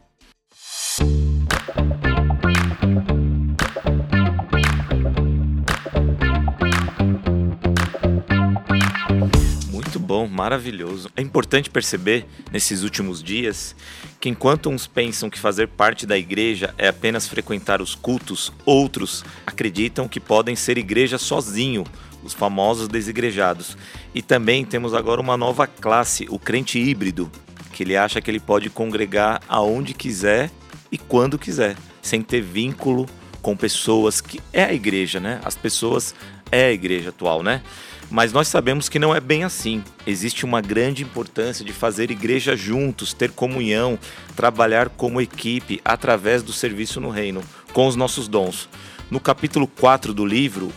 [10.13, 11.09] Bom, maravilhoso.
[11.17, 13.75] É importante perceber, nesses últimos dias,
[14.21, 19.25] que enquanto uns pensam que fazer parte da igreja é apenas frequentar os cultos, outros
[19.47, 21.83] acreditam que podem ser igreja sozinho,
[22.23, 23.75] os famosos desigrejados.
[24.15, 27.33] E também temos agora uma nova classe, o crente híbrido,
[27.73, 30.51] que ele acha que ele pode congregar aonde quiser
[30.91, 33.09] e quando quiser, sem ter vínculo
[33.41, 35.41] com pessoas que é a igreja, né?
[35.43, 36.15] As pessoas
[36.53, 37.63] é a igreja atual, né?
[38.11, 39.83] Mas nós sabemos que não é bem assim.
[40.07, 43.99] Existe uma grande importância de fazer igreja juntos, ter comunhão,
[44.37, 48.69] trabalhar como equipe através do serviço no reino, com os nossos dons.
[49.11, 50.71] No capítulo 4 do livro,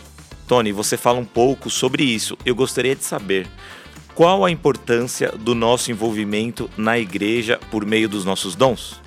[0.48, 2.38] Tony, você fala um pouco sobre isso.
[2.46, 3.46] Eu gostaria de saber
[4.14, 8.98] qual a importância do nosso envolvimento na igreja por meio dos nossos dons?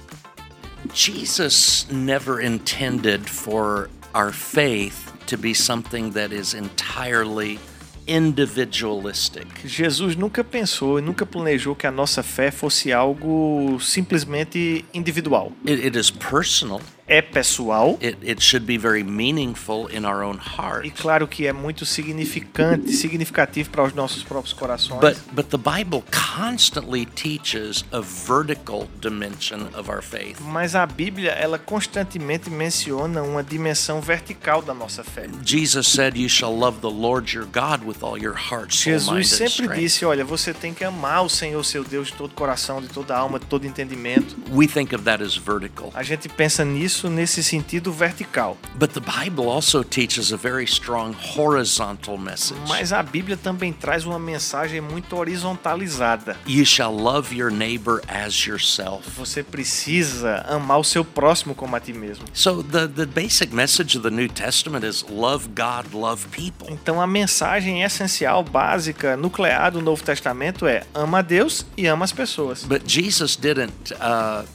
[0.94, 7.60] Jesus never intended for our faith to be something that is entirely
[8.08, 9.46] individualistic.
[9.64, 15.52] Jesus nunca pensou e nunca planejou que a nossa fé fosse algo simplesmente individual.
[15.64, 16.82] It, it is personal.
[17.10, 20.86] É pessoal It, it should be very meaningful in our own heart.
[20.86, 25.00] e claro que é muito significante, significativo para os nossos próprios corações.
[25.02, 30.40] But but the Bible constantly teaches a vertical dimension of our faith.
[30.40, 35.28] Mas a Bíblia, ela constantemente menciona uma dimensão vertical da nossa fé.
[35.44, 39.00] Jesus said, "You shall love the Lord your God with all your heart, soul, mind,
[39.00, 42.14] Jesus and sempre strength." disse, olha, você tem que amar o Senhor, seu Deus, de
[42.14, 44.36] todo coração, de toda alma, de todo entendimento.
[44.52, 45.92] We think of that as vertical.
[45.96, 48.58] A gente pensa nisso nesse sentido vertical.
[48.80, 52.60] But the Bible also teaches a very strong horizontal message.
[52.68, 56.36] Mas a Bíblia também traz uma mensagem muito horizontalizada.
[56.48, 59.10] You shall love your neighbor as yourself.
[59.16, 62.26] Você precisa amar o seu próximo como a ti mesmo.
[62.34, 66.68] So the, the basic message of the New Testament is love God, love people.
[66.72, 72.06] Então a mensagem essencial, básica, nuclear do Novo Testamento é ama a Deus e ama
[72.06, 72.64] as pessoas.
[72.64, 74.46] But Jesus didn't uh,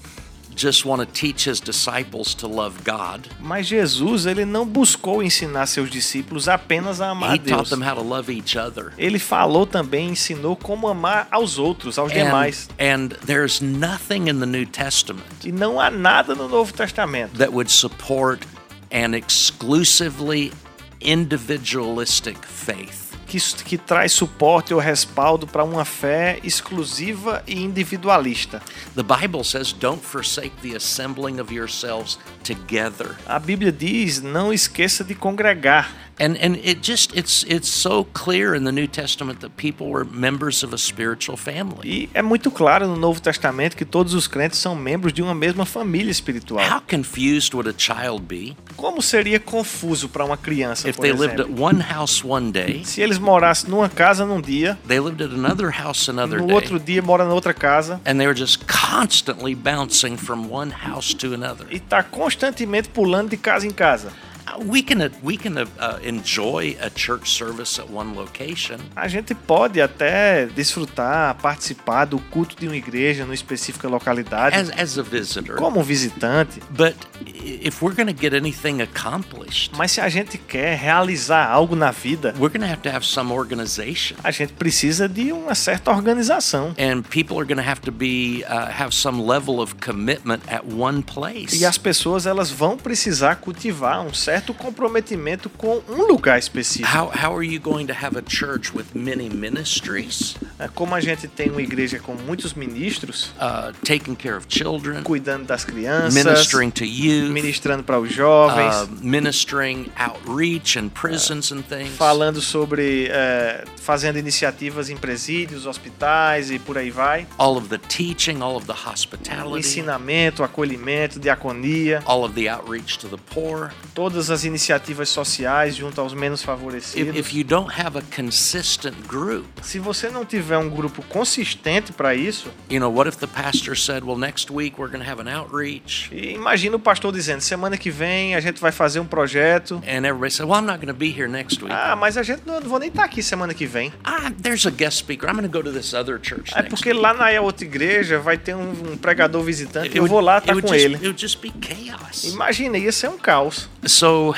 [3.41, 7.57] Mas Jesus, ele não buscou ensinar seus discípulos apenas a amar He Deus.
[7.57, 8.93] taught them how to love each other.
[8.97, 12.69] Ele falou também, ensinou como amar aos outros, aos And, demais.
[12.79, 17.53] and there's nothing in the New Testament E não há nada no Novo Testamento that
[17.53, 18.47] would support
[18.93, 20.53] an exclusively
[21.01, 23.04] individualistic faith.
[23.35, 28.63] Que, que traz suporte ou respaldo para uma fé exclusiva e individualista.
[28.95, 33.17] The Bible says, Don't forsake the assembling of yourselves together.
[33.27, 36.05] A Bíblia diz: não esqueça de congregar.
[36.21, 40.05] And, and it just it's it's so clear in the New Testament that people were
[40.05, 41.81] members of a spiritual family.
[41.85, 45.35] E é muito claro no Novo Testamento que todos os crentes são membros de uma
[45.35, 46.65] mesma família espiritual.
[46.65, 51.13] How confused would a child be Como seria confuso para uma criança, if por they
[51.13, 54.99] lived at exemplo, one house one day, se eles morassem numa casa num dia, they
[55.01, 58.27] lived at another house another no day, outro dia mora na outra casa and they
[58.27, 61.67] were just constantly bouncing from one house to another.
[61.71, 64.09] e tá constantemente pulando de casa em casa.
[64.47, 68.77] Uh, We can uh, we can uh, uh, enjoy a church service at one location,
[68.95, 74.69] A gente pode até desfrutar, participar do culto de uma igreja numa específica localidade as
[74.79, 75.57] as a visitor.
[75.57, 76.95] como um visitante, But
[77.45, 81.91] if we're going to get anything accomplished, mas se a gente quer realizar algo na
[81.91, 84.17] vida, we're going to have to have some organization.
[84.25, 86.75] a gente precisa de uma certa organização.
[86.79, 90.65] And people are going to have to be uh, have some level of commitment at
[90.65, 91.55] one place.
[91.61, 96.97] E as pessoas elas vão precisar cultivar um certo comprometimento com um lugar específico.
[96.97, 101.01] How, how are you going to have a church with many ministries, É, Como a
[101.01, 106.15] gente tem uma igreja com muitos ministros, uh, taking care of children, cuidando das crianças,
[106.15, 111.97] ministering to youth, ministrando para os jovens, uh, ministering outreach in prisons and things?
[111.97, 117.27] falando sobre é, fazendo iniciativas em presídios, hospitais e por aí vai.
[117.37, 122.49] All of the teaching, all of the O hospitality, ensinamento, acolhimento, diaconia, all of the
[122.49, 123.71] outreach to the poor.
[123.95, 127.17] todas as iniciativas sociais junto aos menos If, favorecidos.
[127.17, 132.15] if you don't have a consistent group, Se você não tiver um grupo consistente para
[132.15, 135.21] isso, you know, what if the pastor said, well, next week we're going to have
[135.21, 136.09] an outreach?
[136.13, 139.77] e imagina o pastor dizendo dizendo, semana que vem a gente vai fazer um projeto.
[139.87, 141.73] And everybody said, Well, I'm not going to be here next week.
[141.75, 143.93] Ah, mas a gente não, não vou nem estar aqui semana que vem.
[144.05, 145.29] ah, there's a guest speaker.
[145.29, 147.01] I'm going to go to this other church É porque week.
[147.01, 149.89] lá na outra igreja vai ter um, um pregador visitante.
[149.89, 150.95] It Eu would- vou lá estar would com just- ele.
[150.97, 152.25] It would just be chaos.
[152.25, 153.69] Imagina, ia ser um caos.
[153.87, 154.35] So,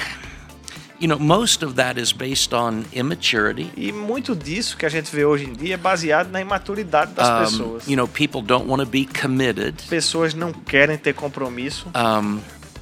[0.98, 3.70] you know, most of that is based on immaturity.
[3.76, 7.28] E muito disso que a gente vê hoje em dia é baseado na imaturidade das
[7.28, 7.86] Um, pessoas.
[7.86, 12.40] you know, people don't want to be committed, Pessoas não querem ter compromisso um,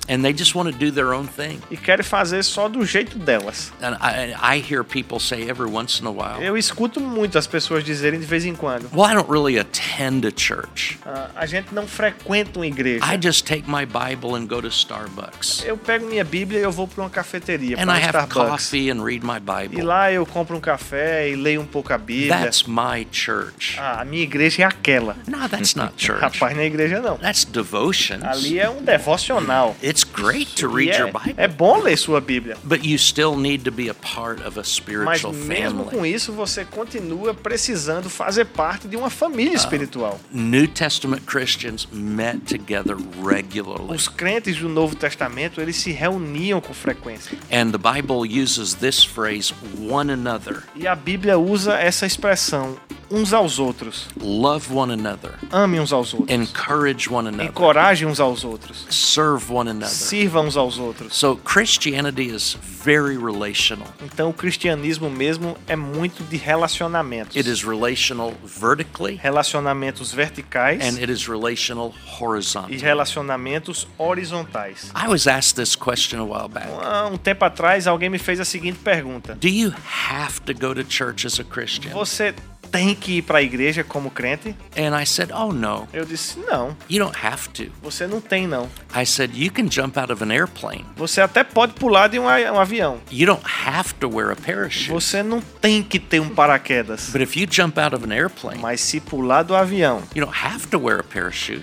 [0.09, 1.61] and they just want to do their own thing.
[1.71, 3.73] e querem fazer só do jeito delas.
[3.83, 7.47] And I, I hear people say every once in a while, Eu escuto muito as
[7.47, 10.99] pessoas dizerem de vez em quando: "Well, I don't really attend a church.
[11.07, 13.05] "Ah, a gente não frequenta uma igreja.
[13.05, 16.73] I just take my Bible and go to Starbucks, Eu pego minha Bíblia e eu
[16.73, 18.51] vou para uma cafeteria, and para um I have Starbucks.
[18.65, 19.83] coffee and read my E Bible.
[19.83, 22.37] lá eu compro um café e leio um pouco a Bíblia.
[22.39, 25.17] That's my church." Ah, a minha igreja é aquela.
[25.27, 26.21] No, that's not church.
[26.21, 27.17] Rapaz, na igreja não.
[27.19, 28.23] That's devotions.
[28.25, 29.77] Ali é um devocional.
[29.83, 32.57] It's great to read your Bible, é bom ler sua Bíblia.
[32.65, 35.91] but you still need to be a part of a Mas spiritual mesmo family.
[35.97, 40.19] com isso, você continua precisando fazer parte de uma família espiritual.
[40.33, 43.95] New Testament Christians met together regularly.
[43.95, 47.37] Os crentes do Novo Testamento, eles se reuniam com frequência.
[47.53, 49.53] And the Bible uses this phrase,
[49.89, 50.63] one another.
[50.75, 52.77] E a Bíblia usa essa expressão,
[53.15, 54.09] uns aos outros.
[54.21, 55.35] Love one another.
[55.53, 56.31] Ame uns aos outros.
[56.31, 57.49] Encourage one another.
[57.49, 58.87] Encoraje uns aos outros.
[58.91, 59.95] Serve one another.
[59.95, 61.15] Sirva uns aos outros.
[61.15, 63.87] So Christianity is very relational.
[64.03, 67.37] Então o cristianismo mesmo é muito de relacionamentos.
[67.37, 72.77] It is relational vertically Relacionamentos verticais and it is relational e horizontally.
[72.79, 74.91] relacionamentos horizontais.
[74.95, 76.69] I was asked this question a while back.
[77.13, 79.73] Um tempo atrás, alguém me fez a seguinte pergunta: Do you
[80.11, 81.93] have to go to church as a Christian?
[81.93, 82.35] Você
[82.75, 84.55] tem que ir para a igreja como crente?
[84.77, 87.67] And I said, Oh no, Eu disse: Não, you don't have to.
[87.83, 88.69] você não tem não.
[88.95, 90.85] I said, You can jump out of an airplane.
[90.97, 92.99] Você até pode pular de um, a- um avião.
[93.11, 94.91] You don't have to wear a parachute.
[94.91, 97.11] Você não tem que ter um paraquedas.
[97.11, 100.37] But if you jump out of an airplane, Mas se pular do avião, you don't
[100.45, 101.63] have to wear a parachute.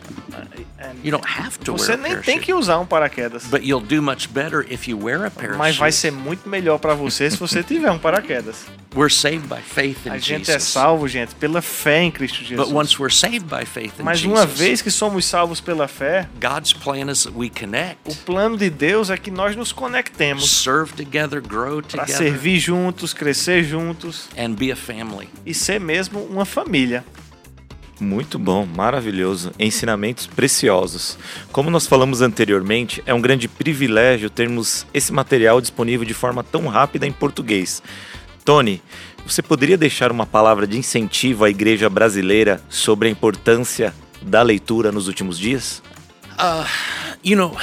[1.03, 2.39] You don't have to você wear a nem tem parachute.
[2.45, 3.45] que usar um paraquedas.
[3.45, 5.93] But you'll do much better if you wear a Mas vai parachute.
[5.95, 8.65] ser muito melhor para você se você tiver um paraquedas.
[8.95, 10.69] We're saved by faith A in gente é Jesus.
[11.07, 12.71] Gente, pela fé em Cristo But Jesus.
[12.71, 16.27] once we're saved by faith in Mas uma Jesus, vez que somos salvos pela fé,
[16.39, 20.49] God's plan is that we o connect, plano de Deus é que nós nos conectemos
[20.49, 25.29] serve together, grow para together, servir juntos, crescer juntos and be a family.
[25.45, 27.03] e ser mesmo uma família.
[27.99, 29.51] Muito bom, maravilhoso.
[29.59, 31.19] Ensinamentos preciosos.
[31.51, 36.65] Como nós falamos anteriormente, é um grande privilégio termos esse material disponível de forma tão
[36.65, 37.83] rápida em português.
[38.43, 38.81] Tony,
[39.25, 44.91] você poderia deixar uma palavra de incentivo à igreja brasileira sobre a importância da leitura
[44.91, 45.81] nos últimos dias?
[47.23, 47.55] You know,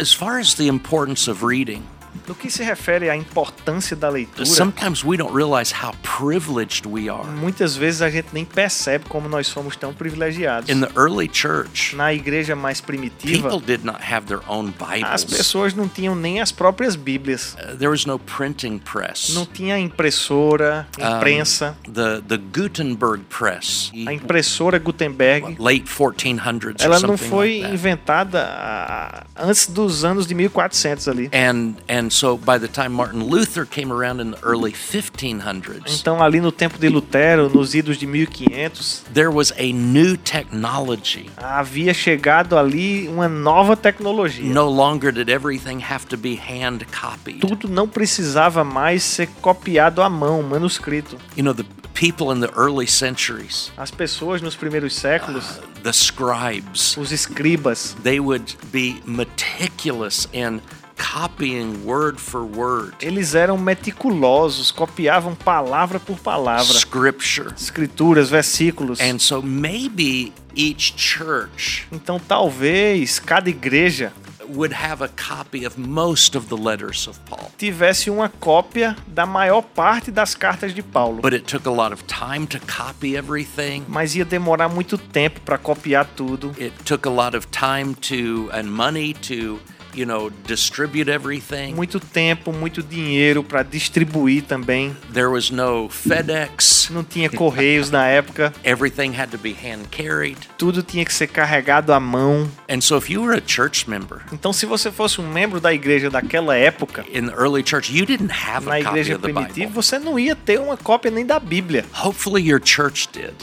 [0.00, 1.82] as far as the importance of reading,
[2.30, 7.08] No que se refere à importância da leitura, sometimes we don't realize how privileged we
[7.10, 7.26] are.
[7.28, 10.70] muitas vezes a gente nem percebe como nós somos tão privilegiados.
[10.70, 14.72] In the early church, Na igreja mais primitiva, people did not have their own
[15.02, 15.38] as Bibles.
[15.38, 17.54] pessoas não tinham nem as próprias Bíblias.
[17.54, 19.30] Uh, There was no printing press.
[19.34, 21.76] Não tinha impressora, imprensa.
[21.92, 27.62] the the Gutenberg press, A impressora Gutenberg, late 1400s or ela não something foi like
[27.62, 27.74] that.
[27.74, 31.28] inventada ah, antes dos anos de 1400 ali.
[31.32, 36.22] And and so by the time Martin Luther came around in the early 1500s, Então
[36.22, 41.30] ali no tempo de Lutero, nos idos de 1500, there was a new technology.
[41.38, 44.44] havia chegado ali uma nova tecnologia.
[44.52, 47.40] No longer did everything have to be hand copied.
[47.40, 51.16] Tudo não precisava mais ser copiado à mão, manuscrito.
[51.38, 51.64] You know, the
[51.94, 58.20] people in the early centuries, As pessoas nos primeiros séculos, the scribes, os escribas, they
[58.20, 60.60] would be meticulous in
[61.00, 67.52] copying word for word eles eram meticulosos, copiavam palavra por palavra, scripture.
[67.56, 69.00] escrituras, versículos.
[69.00, 74.12] And so maybe each church Então talvez cada igreja
[74.50, 77.50] would have a copy of most of the letters of Paul.
[77.56, 81.22] tivesse uma cópia da maior parte das cartas de Paulo.
[81.22, 83.84] But it took a lot of time to copy everything.
[83.88, 86.50] Mas ia demorar muito tempo para copiar tudo.
[86.58, 89.60] It took a lot of time to and money to
[89.94, 91.74] you know, distribute everything.
[91.74, 94.96] Muito tempo, muito dinheiro para distribuir também.
[95.12, 96.88] There was no FedEx.
[96.90, 98.52] Não tinha correios na época.
[98.64, 100.38] Everything had to be hand carried.
[100.58, 102.48] Tudo tinha que ser carregado à mão.
[102.68, 105.72] And so if you were a church member Então, se você fosse um membro da
[105.72, 109.22] igreja daquela época, in the early church, you didn't have na a copy igreja of
[109.22, 109.74] the primitiva, Bible.
[109.74, 111.84] você não ia ter uma cópia nem da Bíblia.
[111.92, 113.34] Hopefully your church did.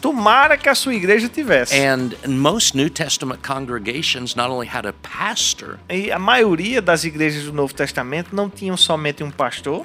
[0.00, 1.74] Tomara que a sua igreja tivesse.
[1.74, 7.44] And most New Testament congregations not only had a pastor, E a maioria das igrejas
[7.44, 9.84] do Novo Testamento não tinham somente um pastor,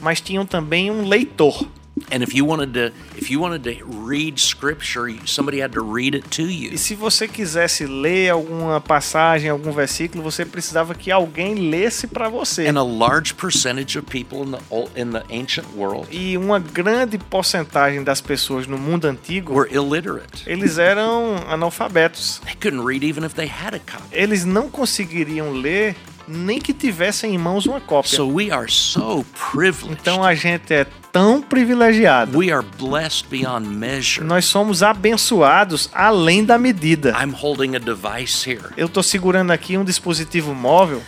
[0.00, 1.66] mas tinham também um leitor.
[2.10, 6.14] And if you wanted to if you wanted to read scripture, somebody had to read
[6.14, 6.72] it to you.
[6.72, 12.28] E se você quisesse ler alguma passagem, algum versículo, você precisava que alguém lesse para
[12.28, 12.66] você.
[12.68, 17.18] And a large percentage of people in the in the ancient world E uma grande
[17.18, 20.44] porcentagem das pessoas no mundo antigo, were illiterate.
[20.46, 22.40] eles eram analfabetos.
[22.44, 24.04] They couldn't read even if they had a copy.
[24.12, 25.96] Eles não conseguiriam ler
[26.28, 28.16] nem que tivessem em mãos uma cópia.
[28.16, 29.98] So we are so privileged.
[30.00, 32.38] Então a gente é tão privilegiado.
[32.38, 34.24] We are blessed beyond measure.
[34.24, 37.10] Nós somos abençoados além da medida.
[37.20, 38.68] I'm holding a device here.
[38.76, 41.02] Eu tô segurando aqui um dispositivo móvel.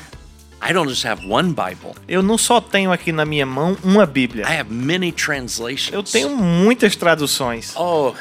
[0.62, 1.94] I don't just have one Bible.
[2.06, 4.44] Eu não só tenho aqui na minha mão uma Bíblia.
[4.44, 5.92] I have many translations.
[5.92, 7.74] Eu tenho muitas traduções.
[7.76, 8.12] Oh,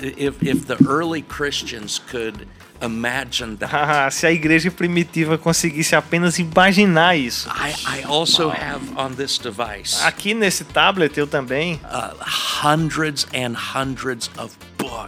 [0.00, 2.46] if if the early Christians could
[2.84, 3.70] imagine that.
[3.74, 7.48] Ah, se a igreja primitiva conseguisse apenas imaginar isso.
[7.48, 12.14] I, I also have on this device Aqui nesse tablet eu também uh,
[12.62, 14.56] hundreds and hundreds of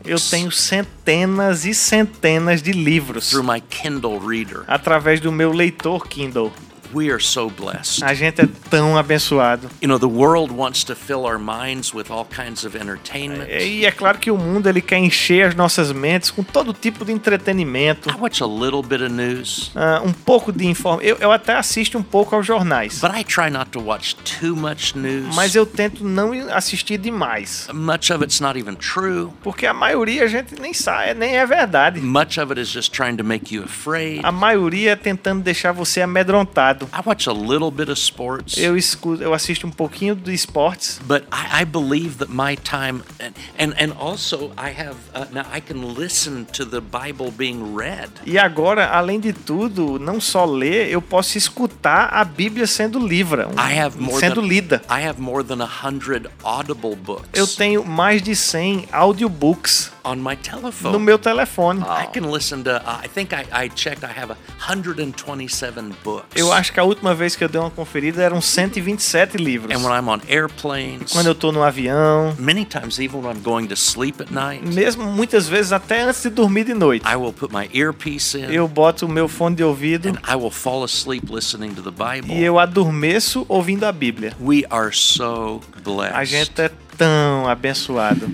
[0.04, 4.64] eu books tenho centenas e centenas de livros through my Kindle reader.
[4.66, 6.52] através do meu leitor Kindle.
[6.96, 8.02] We are so blessed.
[8.02, 9.68] A gente é tão abençoado.
[9.82, 13.48] You know, the world wants to fill our minds with all kinds of entertainment.
[13.50, 17.04] E é claro que o mundo ele quer encher as nossas mentes com todo tipo
[17.04, 21.02] de entretenimento, I watch a little bit of news, ah, um pouco de informação.
[21.06, 24.56] Eu, eu até assisto um pouco aos jornais, but I try not to watch too
[24.56, 25.34] much news.
[25.34, 29.30] mas eu tento não assistir demais, Much of it's not even true.
[29.42, 32.00] porque a maioria a gente nem sabe, nem é verdade.
[32.00, 34.20] Much of it is just trying to make you afraid.
[34.24, 36.85] A maioria é tentando deixar você amedrontado.
[36.92, 38.56] I watch a little bit of sports.
[38.56, 41.00] Eu escuto, eu assisto um pouquinho de esportes.
[41.06, 45.46] But I, I believe that my time, and, and, and also I have, uh, now
[45.52, 48.10] I can listen to the Bible being read.
[48.24, 53.48] E agora, além de tudo, não só ler, eu posso escutar a Bíblia sendo livra,
[53.56, 54.82] I have more sendo than, lida.
[54.88, 60.16] I have more than a hundred audible books Eu tenho mais de 100 audiobooks on
[60.16, 60.98] my no telephone.
[61.00, 61.82] meu telefone.
[61.82, 66.26] I can listen to, uh, I think I, I checked, I have a 127 books.
[66.34, 69.74] Eu acho que a última vez que eu dei uma conferida eram 127 livros.
[69.74, 73.42] And when I'm on airplanes, Quando eu tô no avião, many times even when I'm
[73.42, 77.16] going to sleep at night, mesmo muitas vezes até antes de dormir de noite, I
[77.16, 80.50] will put my earpiece in eu boto o meu fone de ouvido and I will
[80.50, 82.32] fall asleep listening to the Bible.
[82.34, 84.32] e eu adormeço ouvindo a Bíblia.
[84.40, 86.14] We are so blessed.
[86.14, 88.30] A gente é tão abençoado.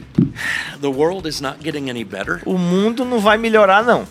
[0.81, 2.41] The world is not getting any better.
[2.45, 4.07] O mundo não vai melhorar não.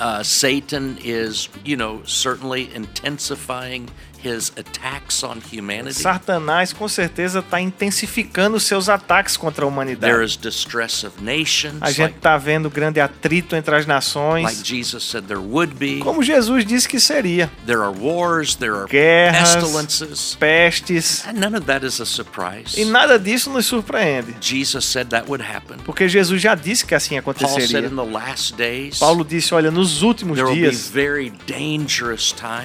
[0.00, 3.86] Uh, Satan is, you know, certainly intensifying
[4.22, 5.94] his attacks on humanity.
[5.98, 10.24] Satanás com certeza está intensificando seus ataques contra a There humanidade.
[10.26, 14.62] is distress of nations, A gente like, está vendo grande atrito entre as like nações,
[14.62, 16.00] Jesus said there would be.
[16.00, 17.50] como Jesus disse que seria.
[17.64, 22.78] There are wars, there are Guerras, pestilences, pestes, and none of that is a surprise.
[22.78, 25.78] e nada disso nos surpreende, Jesus said that would happen.
[25.82, 27.86] porque Jesus já disse que assim Paul said aconteceria.
[27.88, 30.92] in the last days, Paulo disse, olha, nos últimos will be dias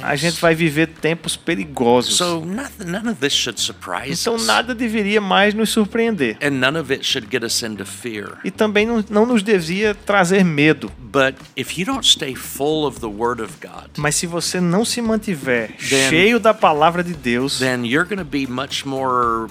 [0.03, 2.17] a gente vai viver tempos perigosos.
[2.17, 6.38] So nothing, none of this should surprise Então nada deveria mais nos surpreender.
[8.43, 10.91] E também não, não nos devia trazer medo.
[10.99, 14.84] But if you don't stay full of the Word of God, Mas se você não
[14.84, 19.47] se mantiver cheio da palavra de Deus, then you're going to be much more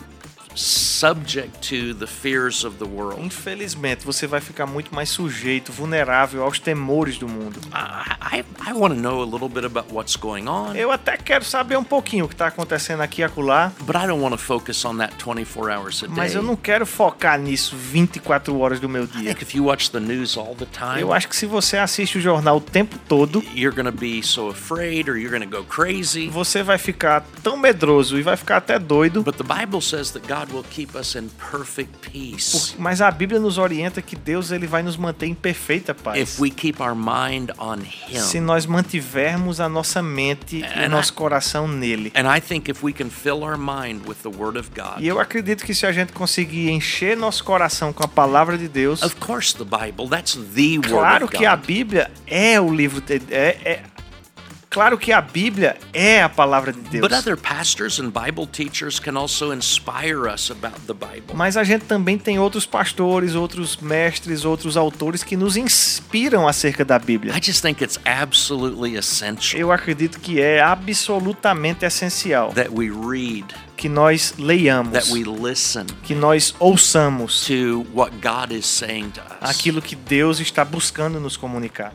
[0.54, 3.20] subject to the fears of the world.
[3.20, 7.58] infelizmente você vai ficar muito mais sujeito, vulnerável aos temores do mundo.
[7.72, 11.16] I, I, I want to know a little bit about what's going on, Eu até
[11.16, 14.32] quero saber um pouquinho o que está acontecendo aqui e acolá, but I don't want
[14.32, 16.16] to focus on that 24 hours a day.
[16.16, 19.34] mas eu não quero focar nisso 24 horas do meu I dia.
[19.34, 22.18] think if you watch the news all the time, Eu acho que se você assiste
[22.18, 26.28] o jornal o tempo todo, you're to be so afraid or you're to go crazy.
[26.28, 29.22] você vai ficar tão medroso e vai ficar até doido.
[29.22, 33.00] But the Bible says that God God will keep us in perfect peace Por- Mas
[33.00, 36.18] a Bíblia nos orienta que Deus ele vai nos manter em perfeita paz.
[36.20, 37.78] if we keep our mind on
[38.28, 38.42] Se Him.
[38.42, 42.12] nós mantivermos a nossa mente e o nosso coração nele.
[42.14, 45.06] And I think if we can fill our mind with the Word of God, E
[45.06, 49.02] eu acredito que se a gente conseguir encher nosso coração com a palavra de Deus,
[49.02, 51.54] of course, the Bible, that's the Word claro of que a.
[51.56, 53.82] Bíblia é o livro de, é, é-
[54.74, 57.00] claro que a Bíblia é a palavra de Deus.
[57.00, 61.32] But other pastors and Bible teachers can also inspire us about the Bible.
[61.32, 66.84] Mas a gente também tem outros pastores, outros mestres, outros autores que nos inspiram acerca
[66.84, 67.32] da Bíblia.
[67.36, 73.46] I just think it's absolutely essential Eu acredito que é absolutamente essencial that we read,
[73.76, 77.48] que nós leiamos, that we listen que nós ouçamos
[79.40, 81.92] aquilo que Deus está buscando nos comunicar.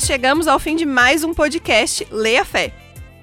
[0.00, 2.72] Nós chegamos ao fim de mais um podcast Leia Fé.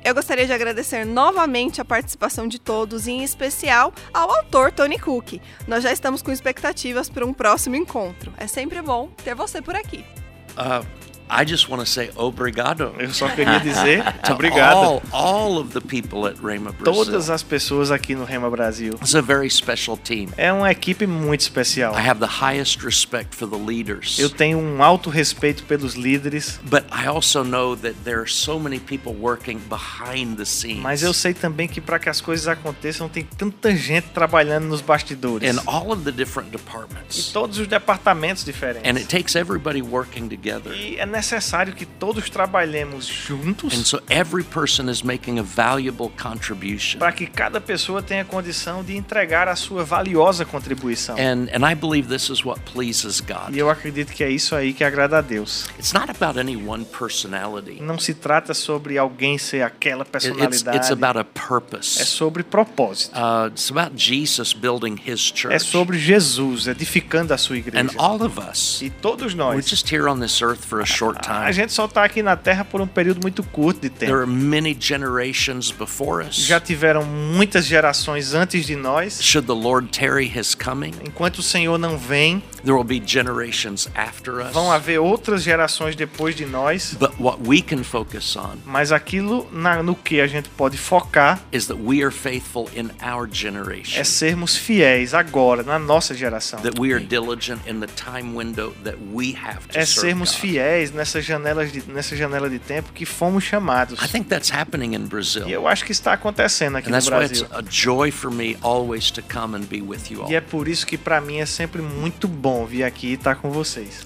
[0.05, 4.99] Eu gostaria de agradecer novamente a participação de todos e, em especial, ao autor Tony
[4.99, 5.41] Cook.
[5.67, 8.31] Nós já estamos com expectativas para um próximo encontro.
[8.37, 10.05] É sempre bom ter você por aqui.
[10.51, 10.85] Uh,
[11.29, 15.81] I just want to say obrigado Eu só queria dizer obrigado all, all of the
[15.81, 16.93] people at Rhema Brazil.
[17.05, 18.93] todas as pessoas aqui no Rema Brasil.
[19.01, 20.29] It's a very special team.
[20.37, 21.93] É uma equipe muito especial.
[21.97, 24.17] I have the highest respect for the leaders.
[24.19, 28.57] Eu tenho um alto respeito pelos líderes, But I also know that there are so
[28.59, 30.81] many people working behind the scenes.
[30.81, 34.81] mas eu sei também que para que as coisas aconteçam tem tanta gente trabalhando nos
[34.81, 35.47] bastidores.
[35.53, 37.31] in all of the different E departments.
[37.33, 38.89] todos os departamentos diferentes.
[38.89, 40.71] And it takes everybody working together.
[40.73, 46.09] E é necessário que todos trabalhemos juntos And so every person is making a valuable
[46.21, 46.99] contribution.
[46.99, 51.15] para que cada pessoa tenha condição de entregar a sua valiosa contribuição.
[51.15, 53.53] And and I believe this is what pleases God.
[53.53, 55.67] E eu acredito que é isso aí que agrada a Deus.
[55.79, 57.81] It's not about any one personality.
[57.81, 60.77] Não se trata sobre alguém ser aquela It's personalidade.
[60.77, 62.05] it's about a É purpose.
[62.05, 63.11] sobre propósito.
[63.15, 65.53] Uh, it's about Jesus building His church.
[65.55, 67.79] É sobre Jesus edificando a sua igreja.
[67.81, 69.65] And all of us, E todos we're nós.
[69.67, 71.53] just here on this earth for a short A time.
[71.53, 74.17] gente só está aqui na Terra por um período muito curto de There tempo.
[74.21, 76.35] are many generations before us.
[76.35, 79.19] Já tiveram muitas gerações antes de nós.
[79.21, 83.87] Should the Lord tarry His coming, Enquanto o Senhor não vem, there will be generations
[83.95, 84.51] after us.
[84.53, 86.95] vão haver outras gerações depois de nós.
[86.99, 91.39] But what we can focus on Mas aquilo na- no que a gente pode focar
[91.51, 94.03] is that we are faithful in our é generation.
[94.03, 96.59] sermos fiéis agora, na nossa geração.
[96.61, 100.39] That we are diligent in the time window that we have to É sermos God.
[100.39, 104.01] fiéis nessa janela, de, nessa janela de tempo que fomos chamados.
[104.03, 105.47] I think that's happening in Brazil.
[105.47, 107.67] E eu acho que está acontecendo aqui And no that's why it's Brasil.
[107.67, 110.31] a joy for me always to come and be with you all.
[110.31, 113.35] E é por isso que para mim é sempre muito bom vir aqui e estar
[113.35, 114.05] com vocês.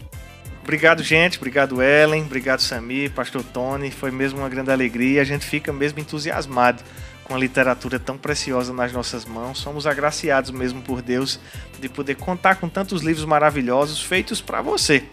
[0.64, 1.38] Obrigado, gente.
[1.38, 2.24] Obrigado, Ellen.
[2.24, 3.89] Obrigado, Samir, Pastor Tony.
[3.89, 5.22] Foi mesmo uma grande alegria.
[5.22, 6.84] A gente fica mesmo entusiasmado
[7.24, 9.58] com a literatura tão preciosa nas nossas mãos.
[9.58, 11.39] Somos agraciados mesmo por Deus
[11.80, 15.04] de poder contar com tantos livros maravilhosos feitos para você.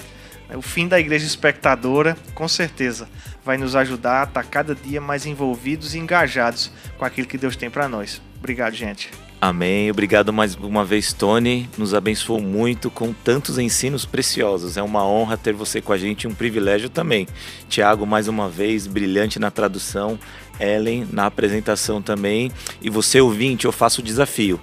[0.55, 3.09] O fim da Igreja Espectadora, com certeza,
[3.45, 7.57] vai nos ajudar a estar cada dia mais envolvidos e engajados com aquilo que Deus
[7.57, 8.21] tem para nós.
[8.39, 9.11] Obrigado, gente.
[9.41, 9.89] Amém.
[9.89, 11.69] Obrigado mais uma vez, Tony.
[11.79, 14.77] Nos abençoou muito com tantos ensinos preciosos.
[14.77, 17.29] É uma honra ter você com a gente e um privilégio também.
[17.69, 20.19] Tiago, mais uma vez, brilhante na tradução.
[20.59, 22.51] Ellen, na apresentação também.
[22.83, 24.59] E você, ouvinte, eu faço o desafio.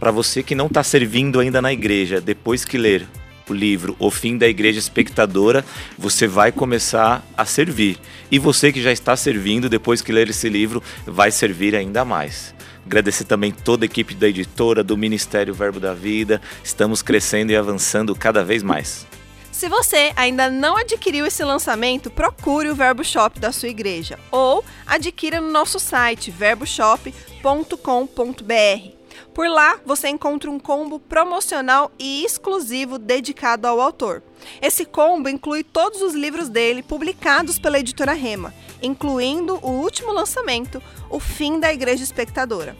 [0.00, 3.06] Para você que não está servindo ainda na igreja, depois que ler
[3.48, 5.64] o livro O Fim da Igreja Espectadora,
[5.98, 7.98] você vai começar a servir.
[8.30, 12.54] E você que já está servindo, depois que ler esse livro, vai servir ainda mais.
[12.84, 16.40] Agradecer também toda a equipe da editora, do Ministério Verbo da Vida.
[16.62, 19.06] Estamos crescendo e avançando cada vez mais.
[19.50, 24.62] Se você ainda não adquiriu esse lançamento, procure o Verbo Shop da sua igreja ou
[24.86, 28.95] adquira no nosso site verboshop.com.br.
[29.36, 34.22] Por lá, você encontra um combo promocional e exclusivo dedicado ao autor.
[34.62, 40.82] Esse combo inclui todos os livros dele publicados pela editora Rema, incluindo o último lançamento,
[41.10, 42.74] O Fim da Igreja Espectadora.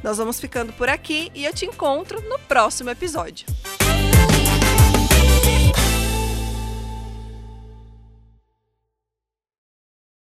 [0.00, 3.44] Nós vamos ficando por aqui e eu te encontro no próximo episódio.